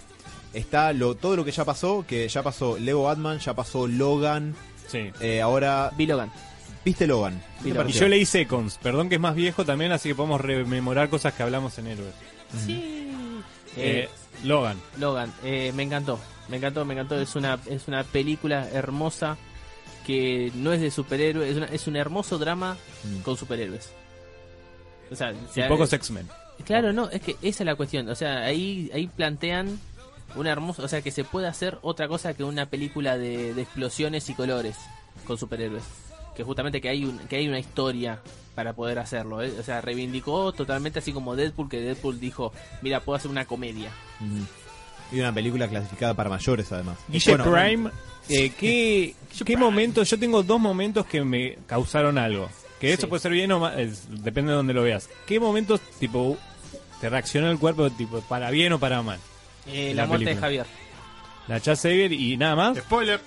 [0.55, 4.55] está lo todo lo que ya pasó que ya pasó Lego Batman ya pasó Logan
[4.88, 5.11] Sí.
[5.20, 6.31] eh, ahora Vi Logan.
[6.85, 10.09] viste Logan ¿Qué te Y yo leí Seconds, perdón que es más viejo también, así
[10.11, 12.14] que podemos rememorar cosas que hablamos en Héroes.
[12.64, 13.11] Sí.
[13.76, 14.09] Eh, Eh,
[14.44, 14.76] Logan.
[14.98, 16.18] Logan, eh, me encantó.
[16.51, 17.19] Me encantó, me encantó.
[17.21, 19.37] Es una, es una película hermosa
[20.07, 21.51] que no es de superhéroes.
[21.51, 23.21] Es, una- es un hermoso drama Mm.
[23.21, 23.91] con superhéroes.
[25.11, 26.29] O sea, Y se- pocos X-Men.
[26.65, 28.09] Claro, no, es que esa es la cuestión.
[28.09, 29.79] O sea, ahí, ahí plantean
[30.37, 33.63] una hermosa, o sea, que se puede hacer otra cosa que una película de, de
[33.63, 34.77] explosiones y colores
[35.27, 35.83] con superhéroes.
[36.37, 38.21] Que justamente que hay un, que hay una historia
[38.55, 39.43] para poder hacerlo.
[39.43, 39.53] ¿eh?
[39.59, 43.91] O sea, reivindicó totalmente así como Deadpool, que Deadpool dijo, mira, puedo hacer una comedia.
[44.21, 44.45] Ujú.
[45.12, 47.90] Y una película clasificada para mayores además Guille Bueno, Prime,
[48.29, 50.09] eh, ¿qué, qué momentos?
[50.11, 52.49] Yo tengo dos momentos que me causaron algo.
[52.81, 53.07] Que eso Sí.
[53.09, 55.09] puede ser bien o mal, es- depende de donde lo veas.
[55.27, 56.38] ¿Qué momentos, tipo,
[57.01, 59.18] te reaccionó el cuerpo, tipo, para bien o para mal?
[59.66, 60.37] Eh, La la muerte de.
[60.37, 60.66] Javier.
[61.49, 62.79] La Chad Xavier y nada más.
[62.79, 63.20] Spoiler.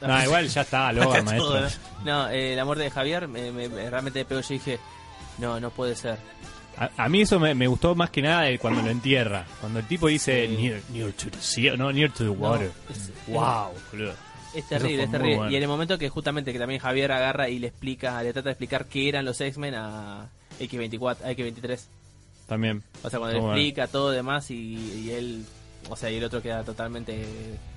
[0.00, 1.60] No, igual ya está, Todo, maestro.
[1.60, 1.68] ¿no?
[2.04, 4.40] No, eh, la muerte de Javier me, me- me- realmente me pegó.
[4.42, 4.78] Yo dije,
[5.38, 6.16] no, no puede ser.
[6.80, 9.44] A, a mí eso me, me gustó más que nada de cuando lo entierra.
[9.60, 10.56] Cuando el tipo dice Sí.
[10.56, 12.70] near, near to the sea, no, near to the water.
[12.88, 14.14] No, es- wow, boludo.
[14.54, 15.36] Es terrible, es terrible.
[15.36, 15.52] bueno.
[15.52, 18.48] Y en el momento que justamente que también Javier agarra y le explica, le trata
[18.48, 21.78] de explicar qué eran los X-Men a X24, a X23.
[22.48, 22.82] También.
[23.04, 23.54] O sea, cuando le bueno.
[23.54, 24.56] explica todo demás y,
[25.04, 25.44] y él,
[25.88, 27.24] o sea, y el otro queda totalmente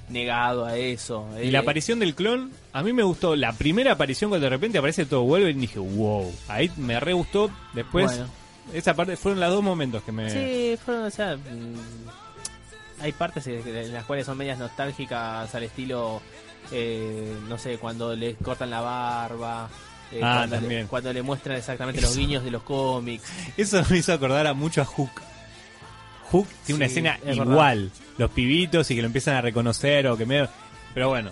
[0.10, 1.28] negado a eso.
[1.42, 3.36] Y Eh, la aparición del clon, a mí me gustó.
[3.36, 6.34] La primera aparición cuando de repente aparece todo Wolverine, dije, wow.
[6.48, 7.52] Ahí me re gustó.
[7.74, 8.43] Después, Bueno.
[8.74, 10.30] Esa parte fueron los dos momentos que me.
[10.30, 16.22] Sí, fueron, o sea, mm, hay partes en las cuales son medias nostálgicas al estilo,
[16.72, 19.70] eh, no sé, cuando le cortan la barba.
[20.12, 20.88] eh, Ah, cuando, le, también.
[20.88, 23.24] cuando le muestran exactamente los guiños de los cómics.
[23.58, 25.10] Eso me hizo acordar a mucho a Hook.
[26.32, 27.52] Hook tiene una escena es verdad.
[27.52, 27.92] igual.
[28.18, 30.48] Los pibitos y que lo empiezan a reconocer o que medio.
[30.94, 31.32] Pero bueno,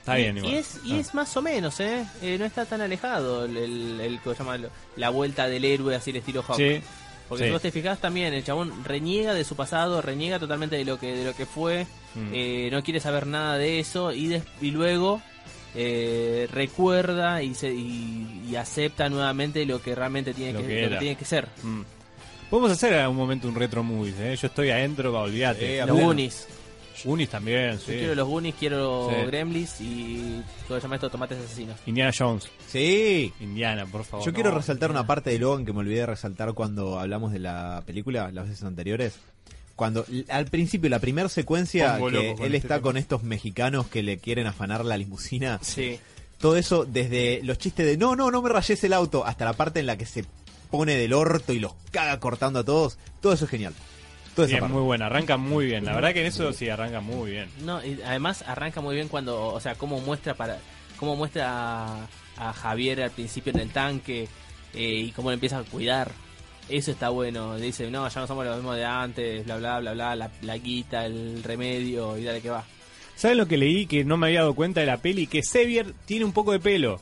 [0.00, 0.52] está y, bien igual.
[0.52, 0.98] y es, y Ah.
[0.98, 2.04] es más o menos, ¿eh?
[2.22, 4.58] Eh, No está tan alejado el, el, el- ¿cómo se llama?
[4.96, 6.56] la vuelta del héroe así el estilo Hawk.
[6.56, 6.80] Sí,
[7.28, 7.48] Porque sí.
[7.48, 10.98] si vos te fijás también, el chabón reniega de su pasado, reniega totalmente de lo
[10.98, 11.86] que, de lo que fue,
[12.16, 12.30] Mm.
[12.32, 15.22] eh, no quiere saber nada de eso y, des- y luego
[15.76, 20.82] eh, recuerda y, se, y, y acepta nuevamente lo que realmente tiene Lo que, que
[20.82, 21.46] lo que tiene que ser.
[21.62, 21.82] Mm.
[22.50, 24.34] Podemos hacer en algún momento un retro movies, ¿eh?
[24.34, 25.76] Yo estoy adentro, va, olvídate.
[25.78, 26.08] Eh, Los pleno.
[27.04, 27.06] Goonies.
[27.06, 27.92] Unis también, Yo sí.
[27.92, 29.26] quiero los Goonies, quiero Sí.
[29.26, 31.10] Gremlins y ¿cómo se llama esto?
[31.10, 31.76] Tomates asesinos.
[31.86, 32.48] Indiana Jones.
[32.68, 33.32] Sí.
[33.40, 34.24] Indiana, por favor.
[34.24, 34.34] Yo No.
[34.34, 37.82] quiero resaltar una parte de Logan que me olvidé de resaltar cuando hablamos de la
[37.86, 39.14] película las veces anteriores.
[39.76, 42.82] Cuando l- al principio, la primera secuencia, Pongo que loco con él este está tema.
[42.82, 45.98] con estos mexicanos que le quieren afanar la limusina, Sí.
[46.38, 49.54] todo eso desde los chistes de no, no, no me rayes el auto, hasta la
[49.54, 50.26] parte en la que se
[50.70, 53.72] pone del orto y los caga cortando a todos, todo eso es genial.
[54.40, 54.74] Toda Sí, esa es parte.
[54.74, 55.84] muy buena, arranca muy bien.
[55.84, 57.48] La verdad que en eso sí arranca muy bien.
[57.62, 60.58] No, y además arranca muy bien cuando, o sea, cómo muestra para
[60.98, 64.28] cómo muestra a, a Javier al principio en el tanque
[64.74, 66.10] eh, y cómo lo empieza a cuidar.
[66.68, 67.56] Eso está bueno.
[67.56, 70.56] Dice, no, ya no somos los mismos de antes, bla, bla, bla, bla, la, la
[70.58, 72.64] guita, el remedio y dale que va.
[73.16, 75.26] ¿Saben lo que leí que no me había dado cuenta de la peli?
[75.26, 77.00] Que Xavier tiene un poco de pelo.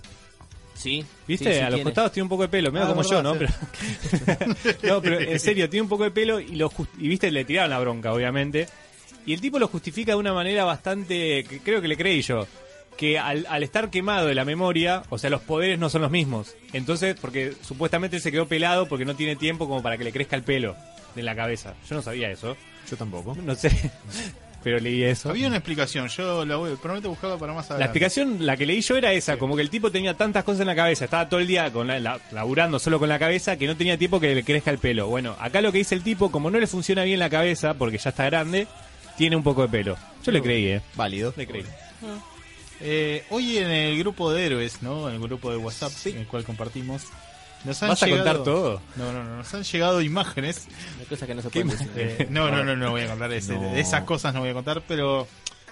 [0.78, 1.04] ¿Sí?
[1.26, 1.46] ¿Viste?
[1.52, 1.82] Sí, sí a los tiene.
[1.84, 3.34] costados tiene un poco de pelo, medio Ah, como yo, ¿no?
[3.34, 3.52] Pero...
[4.84, 7.44] no, pero en serio, tiene un poco de pelo y lo just- y viste, le
[7.44, 8.68] tiraron la bronca, obviamente.
[9.26, 12.46] Y el tipo lo justifica de una manera bastante, que creo que le creí yo,
[12.96, 16.10] que al, al estar quemado de la memoria, o sea, los poderes no son los
[16.12, 16.54] mismos.
[16.72, 20.12] Entonces, porque supuestamente él se quedó pelado porque no tiene tiempo como para que le
[20.12, 20.76] crezca el pelo
[21.16, 21.74] de la cabeza.
[21.90, 22.56] Yo no sabía eso,
[22.88, 23.36] Yo tampoco.
[23.44, 23.70] no sé,
[24.62, 25.30] pero leí eso.
[25.30, 27.98] Había una explicación, yo la voy, prometo buscarla para más La adelante.
[27.98, 30.66] explicación, la que leí yo era esa, como que el tipo tenía tantas cosas en
[30.66, 33.66] la cabeza, estaba todo el día con la, la- laburando solo con la cabeza que
[33.66, 35.06] no tenía tiempo que le crezca el pelo.
[35.08, 37.98] Bueno, acá lo que dice el tipo, como no le funciona bien la cabeza, porque
[37.98, 38.66] ya está grande,
[39.16, 39.96] tiene un poco de pelo.
[40.24, 40.80] Yo le creí, eh.
[40.96, 41.32] Válido.
[41.36, 41.64] Le creí.
[42.80, 45.08] Eh, hoy en el grupo de héroes, ¿no?
[45.08, 47.04] En el grupo de WhatsApp, en el cual compartimos,
[47.64, 48.80] nos han ¿Vas a contar todo?
[48.96, 50.66] No, no, no, nos han llegado imágenes.
[51.00, 51.90] Hay cosas que no se ¿Qué pueden decir.
[51.96, 53.72] eh, no, no, no, no voy a contar ese- No.
[53.72, 55.26] de esas cosas, no voy a contar, pero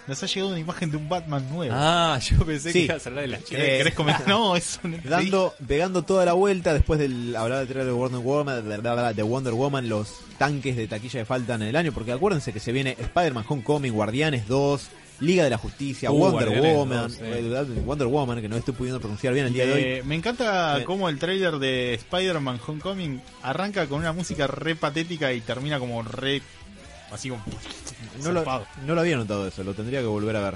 [0.06, 1.74] nos ha llegado una imagen de un Batman nuevo.
[1.76, 2.78] Ah, yo pensé Sí.
[2.80, 3.56] que ibas a hablar de las chicas.
[3.60, 4.26] ¿Querés, eh, querés comentar?
[4.28, 8.20] No, eso no Dando, pegando toda la vuelta después del hablar de trailer de Wonder
[8.20, 11.92] Woman, de, de- de Wonder Woman, los tanques de taquilla que faltan en el año,
[11.92, 14.88] porque acuérdense que se viene Spider-Man Homecoming, Guardianes 2,
[15.20, 17.18] Liga de la Justicia, Uh, Wonder Woman, 2, sí.
[17.22, 19.80] eh, Wonder Woman, que no estoy pudiendo pronunciar bien el día de hoy.
[19.82, 20.84] Eh, me encanta Sí.
[20.84, 26.02] cómo el trailer de Spider-Man Homecoming arranca con una música re patética y termina como
[26.02, 26.42] re.
[27.10, 27.42] así como.
[28.22, 28.66] No lo, zarpado.
[28.84, 30.54] no lo había notado eso, lo tendría que volver a ver.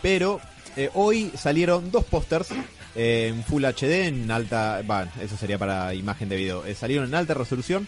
[0.00, 0.40] Pero
[0.76, 2.48] eh, hoy salieron dos pósters
[2.94, 4.80] eh, en Full HD, en alta.
[4.90, 6.64] Va, eso sería para imagen de video.
[6.64, 7.86] Eh, salieron en alta resolución.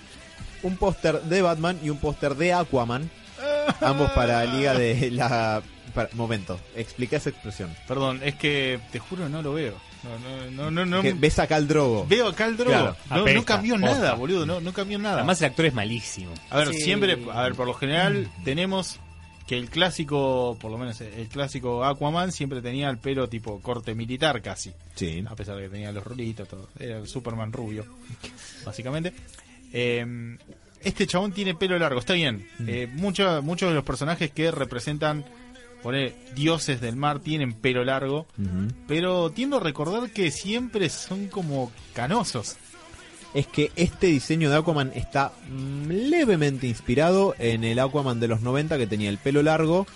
[0.63, 3.11] Un póster de Batman y un póster de Aquaman.
[3.81, 5.63] Ambos para Liga de la.
[5.93, 7.75] Para- momento, explica esa expresión.
[7.87, 9.75] Perdón, es que te juro no lo veo.
[10.03, 10.19] No,
[10.51, 10.85] no, no, no.
[10.97, 12.05] no- Que ves acá al drogo.
[12.09, 12.71] Veo acá el drogo.
[12.73, 12.97] Claro,
[13.35, 13.91] no, cambió posta.
[13.95, 14.45] nada, boludo.
[14.45, 15.19] No, no cambió nada.
[15.19, 16.33] Además el actor es malísimo.
[16.51, 16.81] a ver, Sí.
[16.81, 17.17] siempre.
[17.33, 18.99] A ver, por lo general tenemos
[19.47, 23.95] que el clásico, por lo menos el clásico Aquaman, siempre tenía el pelo tipo corte
[23.95, 24.73] militar casi.
[24.95, 25.23] Sí.
[25.27, 26.69] a pesar de que tenía los rulitos, todo.
[26.79, 27.85] Era el Superman rubio,
[28.65, 29.13] básicamente.
[29.73, 30.37] Eh,
[30.81, 32.49] este chabón tiene pelo largo, está bien.
[32.67, 35.25] Eh, mucho- muchos de los personajes que representan,
[35.83, 38.27] poner dioses del mar, tienen pelo largo,
[38.87, 42.57] pero tiendo a recordar que siempre son como canosos.
[43.35, 45.33] es que este diseño de Aquaman está
[45.89, 49.87] levemente inspirado en el Aquaman de los 90 que tenía el pelo largo,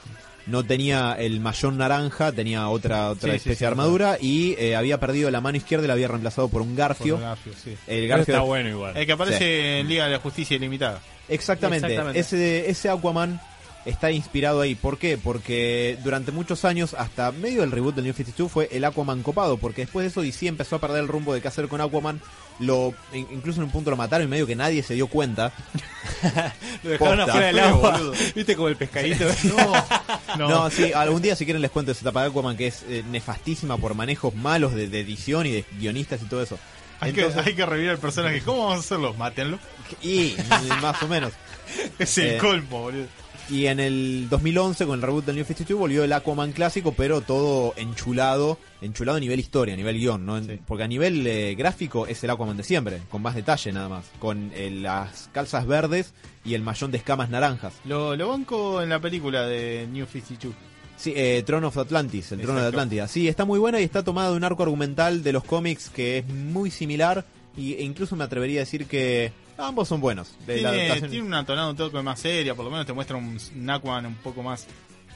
[0.47, 4.77] no tenía el mayón naranja, tenía otra otra Sí, especie sí, de armadura y eh,
[4.77, 7.17] había perdido la mano izquierda y la había reemplazado por un garfio.
[7.17, 7.77] Por Garfio, sí.
[7.87, 8.97] El garfio está de- bueno igual.
[8.97, 9.81] El que aparece Sí.
[9.81, 11.01] en Liga de la Justicia Ilimitada.
[11.29, 11.87] Exactamente.
[11.89, 12.21] Exactamente.
[12.21, 13.41] Ese, ese Aquaman
[13.87, 14.75] está inspirado ahí.
[14.75, 15.17] ¿Por qué?
[15.17, 19.57] Porque durante muchos años, hasta medio del reboot del New 52, fue el Aquaman copado.
[19.57, 22.21] Porque después de eso DC empezó a perder el rumbo de qué hacer con Aquaman.
[22.59, 25.53] Lo, in- incluso en un punto lo mataron y medio que nadie se dio cuenta.
[26.83, 27.91] Lo dejaron Posta, afuera del agua.
[27.93, 28.13] boludo.
[28.35, 29.25] Viste como el pescadito.
[30.39, 32.85] No, No, sí, algún día si quieren les cuento esa etapa de Aquaman que es
[32.89, 36.59] eh, nefastísima por manejos malos de, de edición y de guionistas y todo eso.
[37.01, 38.41] Hay, Entonces- que, hay que revivir al personaje.
[38.43, 39.15] ¿Cómo vamos a hacerlo?
[39.15, 39.59] Mátenlo.
[40.03, 40.35] Y
[40.83, 41.33] más o menos.
[41.99, 43.07] Es el Eh, colmo, boludo.
[43.49, 47.21] Y en el 2011, con el reboot del New 52, volvió el Aquaman clásico, pero
[47.21, 50.43] todo enchulado, enchulado a nivel historia, a nivel guion, ¿no?
[50.43, 50.59] Sí.
[50.67, 54.07] Porque a nivel eh, gráfico es el Aquaman de siempre, con más detalle nada más,
[54.19, 56.13] con eh, las calzas verdes
[56.45, 57.75] y el mallón de escamas naranjas.
[57.85, 60.53] Lo, lo banco en la película de New 52.
[60.97, 62.67] Sí, eh, Throne of Atlantis, el trono de.
[62.67, 63.07] Atlántida.
[63.07, 66.19] Sí, está muy buena y está tomada de un arco argumental de los cómics que
[66.19, 67.25] es muy similar
[67.57, 70.33] y, e incluso me atrevería a decir que ambos son buenos.
[70.47, 72.93] De la Tiene, adaptación- tiene una tonada un toque más seria, por lo menos te
[72.93, 74.67] muestra un, un Aquaman un poco más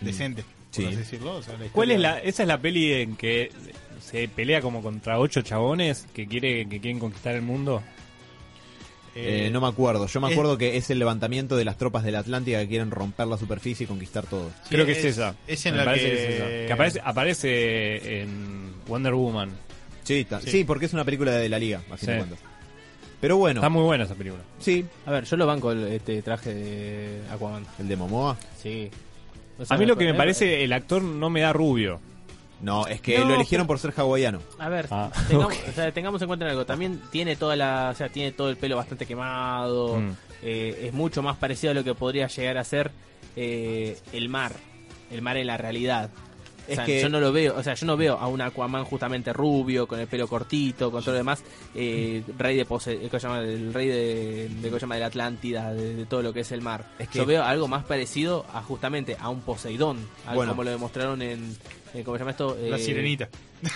[0.00, 0.86] decente, por Sí.
[0.86, 1.36] así decirlo.
[1.36, 3.50] O sea, la ¿Cuál historia- es la, esa es la peli en que
[4.00, 7.82] se pelea como contra ocho chabones que quiere que quieren conquistar el mundo?
[9.16, 10.06] Eh, no me acuerdo.
[10.06, 12.68] Yo me es- acuerdo que es el levantamiento de las tropas de la Atlántida que
[12.68, 14.50] quieren romper la superficie y conquistar todo.
[14.62, 15.34] Sí, Creo que es, es- esa.
[15.48, 16.44] es en Me la parece que- es esa.
[16.66, 19.50] Que aparece, aparece en Wonder Woman.
[20.04, 20.50] Sí, ta- Sí.
[20.50, 22.18] sí, porque es una película de la liga, a fin de Sí.
[22.18, 22.38] cuentas.
[23.20, 24.42] Pero bueno, Está muy buena esa película.
[24.58, 27.66] sí, A ver, yo lo banco el- este traje de Aquaman.
[27.78, 28.36] el de Momoa.
[28.56, 28.90] Sí.
[29.58, 32.00] O sea, A mí lo que me eh, parece, el actor no me da rubio.
[32.62, 34.38] No, es que No, lo eligieron por ser hawaiano.
[34.58, 36.64] A ver, Ah, tengamos, o sea, tengamos en cuenta algo.
[36.66, 39.98] También tiene toda la, o sea, tiene todo el pelo bastante quemado.
[40.00, 40.10] Mm.
[40.42, 42.90] eh, es mucho más parecido a lo que podría llegar a ser
[43.36, 44.52] eh, el mar,
[45.10, 46.10] el mar en la realidad.
[46.70, 48.40] O Es sea, que- yo no lo veo, o sea, yo no veo a un
[48.40, 51.42] Aquaman justamente rubio, con el pelo cortito, con todo lo demás,
[51.74, 53.40] eh, rey de pose, eh, ¿cómo se llama?
[53.40, 54.94] el rey de, de, ¿cómo se llama?
[54.94, 56.86] de la Atlántida, de, de todo lo que es el mar.
[56.98, 60.52] Es que- Yo veo algo más parecido a justamente a un Poseidón, algo Bueno.
[60.52, 61.56] como lo demostraron en,
[61.94, 62.56] en ¿cómo se llama esto?
[62.62, 63.28] La Eh, sirenita.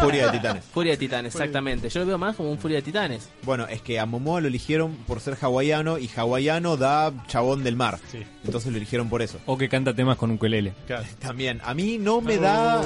[0.00, 0.64] Furia de Titanes.
[0.64, 1.88] Furia de Titanes, exactamente.
[1.88, 3.28] Yo lo veo más como un Furia de Titanes.
[3.42, 7.76] Bueno, es que a Momoa lo eligieron por ser hawaiano y hawaiano da chabón del
[7.76, 7.98] mar.
[8.10, 8.18] Sí.
[8.44, 9.38] Entonces lo eligieron por eso.
[9.46, 10.72] O que canta temas con un ukelele.
[10.86, 11.04] Claro.
[11.20, 12.82] También, a mí no me da...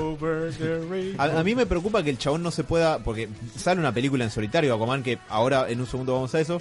[1.18, 4.30] A mí me preocupa que el chabón no se pueda, porque sale una película en
[4.30, 6.60] solitario, Aquaman, que ahora en un segundo vamos a eso.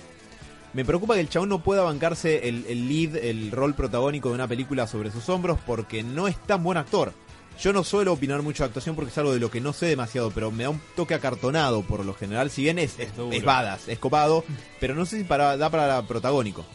[0.73, 4.35] Me preocupa que el chabón no pueda bancarse el, el lead, el rol protagónico de
[4.35, 7.13] una película sobre sus hombros, porque no es tan buen actor.
[7.61, 9.85] Yo no suelo opinar mucho de actuación porque es algo de lo que no sé
[9.85, 12.49] demasiado, pero me da un toque acartonado por lo general.
[12.49, 14.43] Si bien es, es, es badass, es copado,
[14.79, 16.65] pero no sé si para, da para protagónico.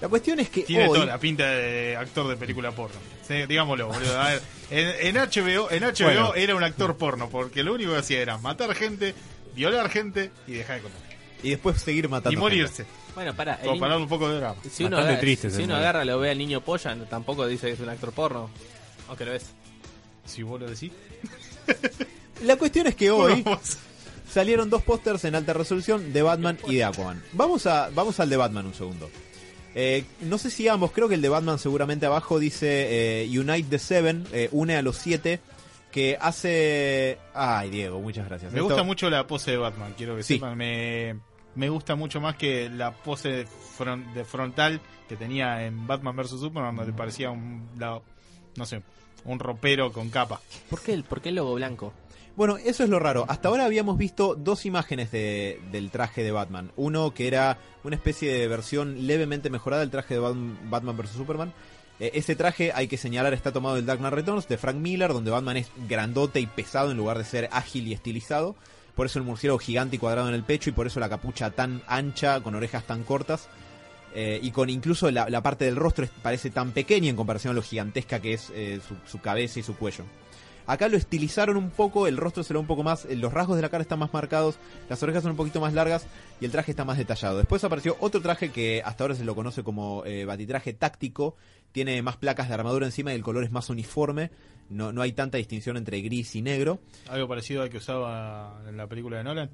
[0.00, 2.96] La cuestión es que Tiene hoy, toda la pinta de actor de película porno.
[3.26, 4.18] Sí, digámoslo, boludo.
[4.20, 6.34] A ver, en, en HBO, en HBO Bueno.
[6.36, 9.14] era un actor porno, porque lo único que hacía era matar gente,
[9.56, 10.98] violar gente y dejar de comer.
[11.42, 12.86] y después seguir matando Y gente.
[13.14, 14.56] Bueno, para, Como para darle un poco de drama.
[14.70, 15.88] si uno, agarra, triste si ese uno muere.
[15.88, 18.50] agarra, lo ve al niño polla, tampoco dice que es un actor porno.
[19.08, 19.46] Aunque lo es.
[20.24, 20.92] Si vos lo decís.
[22.44, 23.44] La cuestión es que hoy
[24.32, 27.22] salieron dos pósters en alta resolución de Batman y de Aquaman.
[27.32, 29.10] Vamos a vamos al de Batman un segundo.
[29.74, 33.68] Eh, no sé si ambos, creo que el de Batman seguramente abajo dice eh, Unite
[33.70, 35.38] the Seven, eh, une a los siete,
[35.92, 37.18] que hace...
[37.34, 38.52] Ay, Diego, muchas gracias.
[38.52, 40.34] Me Esto- gusta mucho la pose de Batman, quiero que Sí.
[40.34, 40.56] sepan.
[40.56, 41.16] Me,
[41.54, 43.46] me gusta mucho más que la pose
[43.78, 46.30] fron- de frontal que tenía en Batman vs.
[46.40, 48.00] Superman, donde parecía un, la-
[48.56, 48.82] no sé,
[49.24, 50.40] un ropero con capa.
[50.68, 51.92] ¿Por qué el, por qué el logo blanco?
[52.36, 53.26] Bueno, eso es lo raro.
[53.28, 56.70] Hasta ahora habíamos visto dos imágenes de- del traje de Batman.
[56.76, 61.10] Uno que era una especie de versión levemente mejorada del traje de Batman, Batman vs.
[61.10, 61.52] Superman.
[61.98, 65.12] Eh, ese traje, hay que señalar, está tomado del Dark Knight Returns de Frank Miller,
[65.12, 68.54] donde Batman es grandote y pesado en lugar de ser ágil y estilizado.
[69.00, 71.52] Por eso el murciélago gigante y cuadrado en el pecho y por eso la capucha
[71.52, 73.48] tan ancha, con orejas tan cortas.
[74.14, 77.62] Eh, y con incluso la, parte del rostro parece tan pequeña en comparación a lo
[77.62, 80.04] gigantesca que es eh, su, cabeza y su cuello.
[80.66, 83.56] Acá lo estilizaron un poco, el rostro se lo un poco más, eh, los rasgos
[83.56, 84.56] de la cara están más marcados,
[84.90, 86.04] las orejas son un poquito más largas
[86.38, 87.38] y el traje está más detallado.
[87.38, 91.36] Después apareció otro traje que hasta ahora se lo conoce como eh, batitraje táctico,
[91.72, 94.30] tiene más placas de armadura encima y el color es más uniforme,
[94.70, 96.80] no, no hay tanta distinción entre gris y negro.
[97.08, 99.50] Algo parecido al que usaba en la película de Nolan.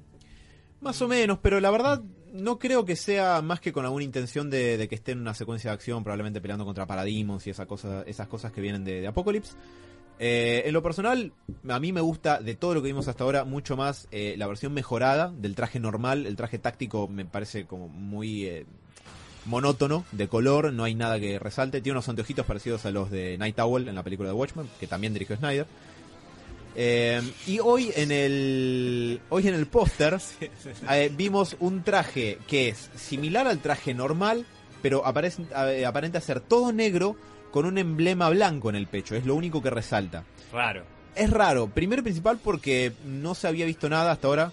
[0.79, 2.03] Más o menos, pero la verdad
[2.33, 5.33] no creo que sea más que con alguna intención de, de que esté en una
[5.33, 9.01] secuencia de acción, probablemente peleando contra Parademons y esa cosa, esas cosas que vienen de,
[9.01, 9.55] de Apocalypse.
[10.19, 11.31] Eh, en lo personal,
[11.69, 14.47] a mí me gusta de todo lo que vimos hasta ahora mucho más eh, la
[14.47, 16.25] versión mejorada del traje normal.
[16.25, 18.65] El traje táctico me parece como muy eh,
[19.47, 21.81] monótono de color, no hay nada que resalte.
[21.81, 24.87] Tiene unos anteojitos parecidos a los de Night Owl en la película de Watchmen, que
[24.87, 25.65] también dirigió Snyder.
[26.79, 30.19] Eh, y hoy en el hoy en el póster
[30.91, 34.45] eh, vimos un traje que es similar al traje normal,
[34.83, 37.15] pero aparece, eh, aparenta ser todo negro
[37.49, 39.15] con un emblema blanco en el pecho.
[39.15, 40.23] Es lo único que resalta.
[40.51, 40.83] Raro.
[41.15, 44.51] Es raro, primero y principal porque no se había visto nada hasta ahora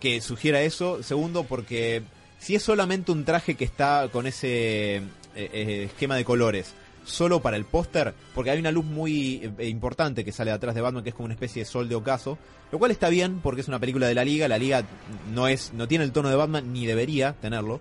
[0.00, 1.04] que sugiera eso.
[1.04, 2.02] Segundo porque
[2.38, 5.02] si es solamente un traje que está con ese eh,
[5.34, 10.24] eh, esquema de colores solo para el póster, porque hay una luz muy eh, importante
[10.24, 12.36] que sale de atrás de Batman, que es como una especie de sol de ocaso,
[12.72, 14.84] lo cual está bien porque es una película de la Liga, la Liga
[15.32, 17.80] no es no tiene el tono de Batman ni debería tenerlo.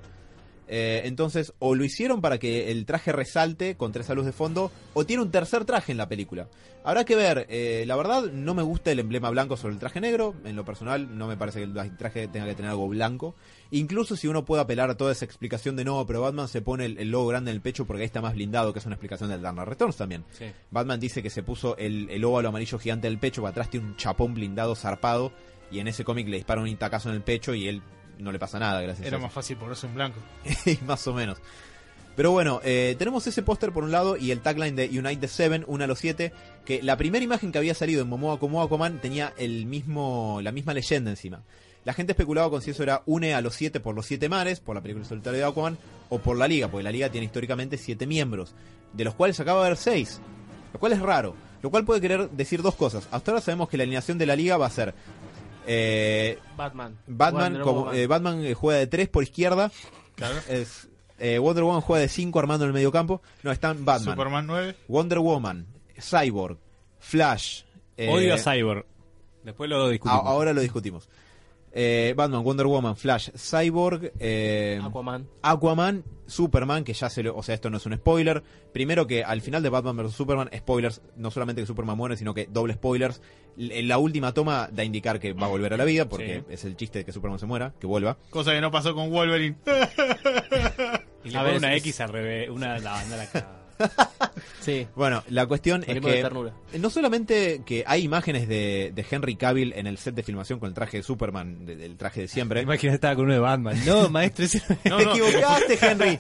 [0.68, 4.72] Eh, entonces, o lo hicieron para que el traje resalte contra esa luz de fondo,
[4.94, 6.48] o tiene un tercer traje en la película.
[6.84, 10.02] Habrá que ver, eh, la verdad no me gusta el emblema blanco sobre el traje
[10.02, 13.36] negro, en lo personal no me parece que el traje tenga que tener algo blanco.
[13.72, 16.86] Incluso si uno puede apelar a toda esa explicación de no, pero Batman se pone
[16.86, 18.96] el, el logo grande en el pecho porque ahí está más blindado, que es una
[18.96, 20.24] explicación del Dark Returns también.
[20.32, 20.46] Sí.
[20.70, 23.88] Batman dice que se puso el, el óvalo amarillo gigante del pecho, para atrás tiene
[23.88, 25.32] un chapón blindado zarpado,
[25.72, 27.82] y en ese cómic le dispara un intacazo en el pecho y él
[28.20, 29.26] no le pasa nada, gracias Era a eso.
[29.26, 30.20] más fácil ponerse un blanco.
[30.86, 31.38] más o menos.
[32.16, 35.28] Pero bueno, eh, tenemos ese póster por un lado y el tagline de Unite the
[35.28, 36.32] Seven, una a los siete,
[36.64, 40.54] que la primera imagen que había salido en Momoa como Aquaman tenía el mismo, la
[40.54, 41.44] misma leyenda encima.
[41.84, 44.60] La gente especulaba con si eso era une a los siete por los siete mares,
[44.62, 45.78] por la película solitaria de Aquaman,
[46.10, 48.56] o por la liga, porque la liga tiene históricamente siete miembros,
[48.94, 50.22] de los cuales acaba de haber seis,
[50.74, 51.36] lo cual es raro.
[51.62, 53.08] Lo cual puede querer decir dos cosas.
[53.12, 54.94] Hasta ahora sabemos que la alineación de la liga va a ser
[55.68, 56.98] eh, Batman.
[57.08, 59.72] Batman, como, eh, Batman eh, juega de 3 por izquierda.
[60.16, 60.36] Claro.
[60.50, 60.88] Es,
[61.20, 63.22] eh, Wonder Woman juega de 5 armando en el medio campo.
[63.44, 64.76] No, están Batman, Superman 9.
[64.88, 65.66] Wonder Woman,
[66.00, 66.58] Cyborg,
[67.00, 67.64] Flash.
[67.98, 68.86] eh, Odio a Cyborg.
[69.44, 70.26] Después lo a- discutimos.
[70.26, 71.08] ahora lo discutimos.
[71.78, 75.28] Eh, Batman, Wonder Woman, Flash, Cyborg, eh, Aquaman.
[75.42, 78.42] Aquaman, Superman, que ya se lo, o sea, esto no es un spoiler.
[78.72, 82.34] Primero que al final de Batman vs Superman, spoilers, no solamente que Superman muere, sino
[82.34, 83.22] que doble spoilers.
[83.58, 86.54] La última toma da a indicar que va a volver a la vida, porque Sí.
[86.54, 88.18] es el chiste de que Superman se muera, que vuelva.
[88.30, 89.58] Cosa que no pasó con Wolverine.
[91.26, 91.58] Y le A veces.
[91.60, 93.65] una X al revés, una la banda acá.
[94.62, 94.88] Sí.
[94.96, 96.54] Bueno, la cuestión es que ternura.
[96.80, 100.68] no solamente que hay imágenes de, de Henry Cavill en el set de filmación con
[100.70, 102.62] el traje de Superman, de- del traje de siempre.
[102.64, 103.80] Imagínate estaba con uno de Batman.
[103.86, 105.12] No, maestro, ese No, ¡Te no.
[105.16, 106.18] equivocaste, Henry!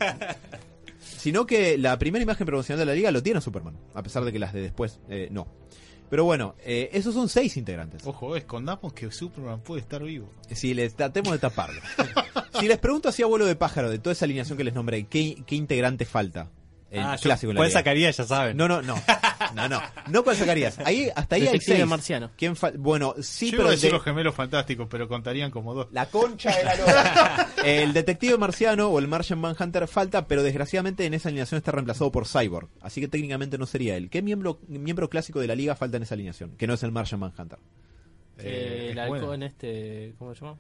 [0.99, 4.31] Sino que la primera imagen promocional de la liga lo tiene Superman, a pesar de
[4.31, 5.47] que las de después eh, no.
[6.09, 8.05] Pero bueno, eh, esos son seis integrantes.
[8.05, 10.29] Ojo, escondamos que Superman puede estar vivo.
[10.51, 11.81] Si les tratemos de taparlo.
[12.59, 15.05] si les pregunto así a vuelo de pájaro de toda esa alineación que les nombré,
[15.07, 16.51] ¿qué, qué integrante falta?
[16.95, 18.09] El Ah, clásico ¿Cuál sacaría?
[18.11, 18.55] Ya saben.
[18.57, 18.95] No, no, no.
[19.53, 19.81] No, no.
[20.09, 20.79] No cuál sacarías.
[20.79, 21.87] Ahí, hasta ahí hay Detective seis.
[21.87, 22.31] marciano.
[22.37, 25.51] ¿Quién fal- bueno, sí, Yo pero iba a decir de- los gemelos fantásticos, pero contarían
[25.51, 25.87] como dos.
[25.91, 27.49] la concha de la lora.
[27.65, 32.11] el detective marciano o el Martian Manhunter falta, pero desgraciadamente en esa alineación está reemplazado
[32.11, 32.69] por Cyborg.
[32.81, 34.09] Así que técnicamente no sería él.
[34.09, 36.51] ¿Qué miembro, miembro clásico de la liga falta en esa alineación?
[36.57, 37.59] Que no es el Martian Manhunter.
[38.37, 39.25] Eh, el es bueno.
[39.25, 40.57] halcón este, ¿cómo se llama?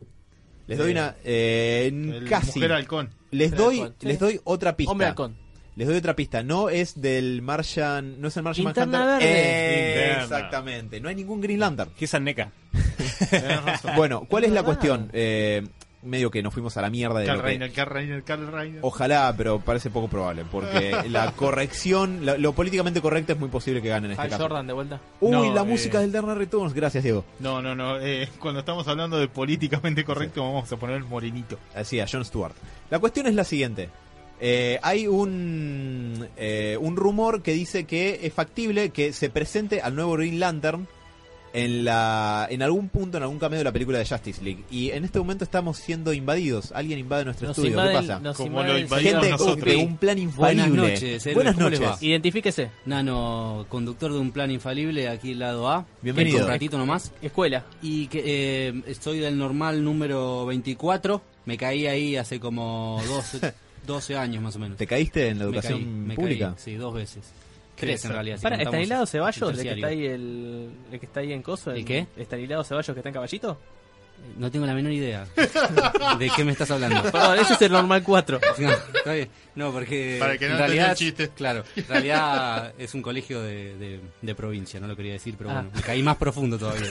[0.67, 1.15] Les doy una.
[1.23, 2.59] eh, El casi.
[2.59, 3.09] Mujer halcón.
[3.31, 4.07] Les doy, halcón, sí.
[4.07, 4.91] les doy otra pista.
[4.91, 5.37] Hombre halcón.
[5.75, 6.41] Les doy otra pista.
[6.43, 8.19] No es del Martian.
[8.21, 9.27] No es el Martian Linterna Manhunter.
[9.29, 10.11] verde.
[10.11, 10.99] Eh, exactamente.
[11.01, 11.91] No hay ningún Green Lantern.
[11.97, 12.11] ¿Qué es
[13.65, 13.91] razón.
[13.95, 15.09] Bueno, ¿cuál es la cuestión?
[15.13, 15.67] Eh,
[16.03, 18.51] medio que nos fuimos a la mierda de Carl lo que- Reiner, Carl Reiner, Carl
[18.51, 18.79] Reiner.
[18.83, 23.89] Ojalá, pero parece poco probable, porque la corrección, lo políticamente correcto es muy posible que
[23.89, 24.43] gane en este Hal caso.
[24.43, 25.01] Jordan de vuelta.
[25.19, 27.25] Uy, No, la eh, música del Dark Returns, gracias Diego.
[27.39, 27.99] No, no, no.
[27.99, 31.57] eh, cuando estamos hablando de políticamente correcto, vamos a poner morenito.
[31.73, 32.53] Así, a Jon Stewart.
[32.91, 33.89] La cuestión es la siguiente.
[34.39, 39.95] Eh, hay un, eh, un rumor que dice que es factible que se presente al
[39.95, 40.87] nuevo Green Lantern
[41.53, 44.65] en, la, en algún punto, en algún cameo de la película de Justice League.
[44.69, 46.73] Y en este momento estamos siendo invadidos.
[46.73, 47.71] Alguien invade nuestro Nos estudio.
[47.79, 48.33] invaden, ¿Qué pasa?
[48.43, 49.63] Como lo Gente nosotros.
[49.65, 50.67] de un plan infalible.
[50.69, 52.03] Buenas noches, Buenas ¿cómo les noches.
[52.03, 52.71] Identifíquese.
[52.85, 55.85] Nano, conductor de un plan infalible, aquí al lado A.
[56.01, 56.39] Bienvenido.
[56.41, 57.13] Un ratito nomás.
[57.21, 57.63] Escuela.
[57.81, 61.21] Y que eh, estoy del normal número 24.
[61.45, 63.53] Me caí ahí hace como 12,
[63.85, 64.77] 12 años más o menos.
[64.77, 66.45] ¿Te caíste en la Me educación caí, me pública?
[66.55, 67.23] caí, sí, dos veces.
[67.75, 68.37] ¿Qué Tres es en realidad.
[68.37, 69.37] si Para, ¿Estanislao Ceballos?
[69.41, 69.75] ¿El que terciario.
[69.85, 71.71] está ahí el, el que está ahí en coso?
[71.71, 72.07] ¿El qué?
[72.15, 73.59] ¿Estanislao Ceballos que está en caballito?
[74.37, 75.27] No tengo la menor idea.
[76.17, 77.01] ¿De qué me estás hablando?
[77.11, 78.39] Perdón, ese es el normal 4.
[78.59, 79.27] No, está bien.
[79.55, 81.29] No, porque Para que no en realidad, el chiste.
[81.35, 85.49] claro, en realidad es un colegio de, de- de provincia, no lo quería decir, pero
[85.49, 85.53] Ah.
[85.55, 86.87] bueno, me caí más profundo todavía.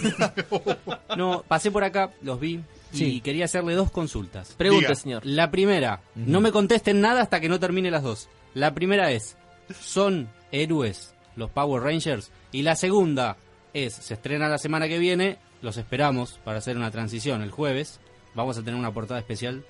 [1.16, 2.60] No, pasé por acá, los vi
[2.94, 3.20] y Sí.
[3.20, 4.54] quería hacerle dos consultas.
[4.56, 4.94] Pregunte, Diga.
[4.94, 5.26] señor.
[5.26, 8.28] La primera, no me contesten nada hasta que no termine las dos.
[8.54, 9.36] La primera es,
[9.80, 12.30] ¿son héroes los Power Rangers?
[12.52, 13.36] Y la segunda
[13.72, 18.00] es, se estrena la semana que viene, los esperamos para hacer una transición el jueves.
[18.34, 19.64] Vamos a tener una portada especial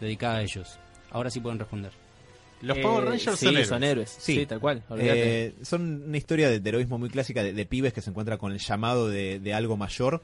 [0.00, 0.78] dedicada a ellos.
[1.10, 1.92] Ahora sí pueden responder.
[2.62, 3.68] Los Power Eh, Rangers sí, son héroes.
[3.68, 4.16] son héroes.
[4.18, 4.34] Sí.
[4.36, 4.82] Sí, tal cual.
[4.98, 8.38] Eh, son una historia de, de heroísmo muy clásica de, de pibes que se encuentran
[8.38, 10.22] con el llamado de, de algo mayor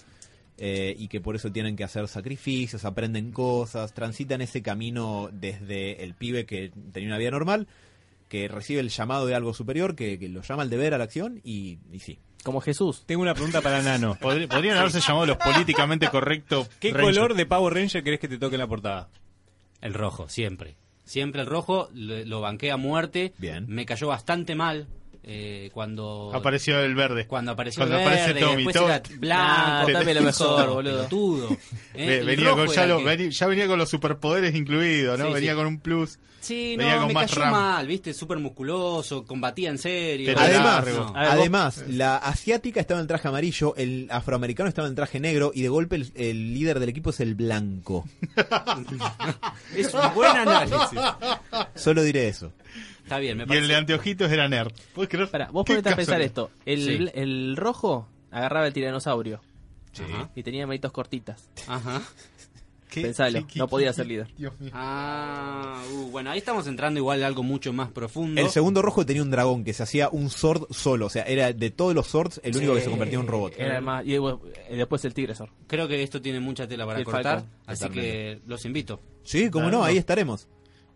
[0.58, 6.04] eh, y que por eso tienen que hacer sacrificios, aprenden cosas, transitan ese camino desde
[6.04, 7.66] el pibe que tenía una vida normal,
[8.28, 11.04] que recibe el llamado de algo superior, que, que lo llama al deber, a la
[11.04, 12.18] acción y, y sí.
[12.44, 13.04] Como Jesús.
[13.06, 14.16] Tengo una pregunta para Nano.
[14.20, 16.68] Podrían haberse llamado los políticamente correctos.
[16.80, 19.08] ¿Qué color de Power Ranger crees que te toque en la portada?
[19.80, 20.76] El rojo, siempre.
[21.04, 23.32] Siempre el rojo, lo, lo banqué a muerte.
[23.38, 23.66] Bien.
[23.68, 24.88] Me cayó bastante mal
[25.24, 27.26] eh, cuando Apareció el verde.
[27.26, 28.90] cuando apareció Cuando el aparece verde, y Tommy, después Tommy.
[28.92, 31.48] era blanco, Ah, lo mejor, boludo.
[31.94, 35.28] Eh, venía con, ya, lo- que- veni- ya venía con los superpoderes incluidos, ¿no?
[35.28, 35.56] Sí, venía sí.
[35.56, 36.18] con un plus.
[36.40, 37.52] Sí, venía no, con me más cayó RAM.
[37.52, 40.26] mal, viste, súper musculoso, combatía en serio.
[40.26, 40.86] Pero Además.
[40.88, 41.12] No.
[41.12, 45.62] Ver, además la asiática estaba en traje amarillo, el afroamericano estaba en traje negro y
[45.62, 48.08] de golpe el, el líder del equipo es el blanco.
[49.76, 50.98] Es un buen análisis.
[51.74, 52.52] Solo diré eso.
[53.12, 54.72] Está bien, me Y el de anteojitos era nerd.
[54.94, 55.28] ¿Puedes creer?
[55.30, 56.50] Pará, vos a pensar esto.
[56.64, 57.10] El, Sí.
[57.14, 59.40] el rojo agarraba el tiranosaurio
[60.34, 61.50] y tenía manitos cortitas.
[61.66, 62.00] Ajá.
[62.88, 63.02] ¿Qué?
[63.02, 64.28] Pensalo, ¿Qué- qué- no podía qué- ser líder.
[64.36, 64.70] Dios mío.
[64.74, 68.38] Ah, uh, bueno, ahí estamos entrando igual a algo mucho más profundo.
[68.40, 71.52] El segundo rojo tenía un dragón que se hacía un sword solo, o sea, era
[71.54, 73.54] de todos los swords el único que se convertía en un robot.
[73.58, 75.50] Era más, y y después el tigresor.
[75.66, 79.00] Creo que esto tiene mucha tela para cortar, Falcon, así que los invito.
[79.22, 79.78] Sí, como Claro.
[79.78, 80.48] no, ahí estaremos.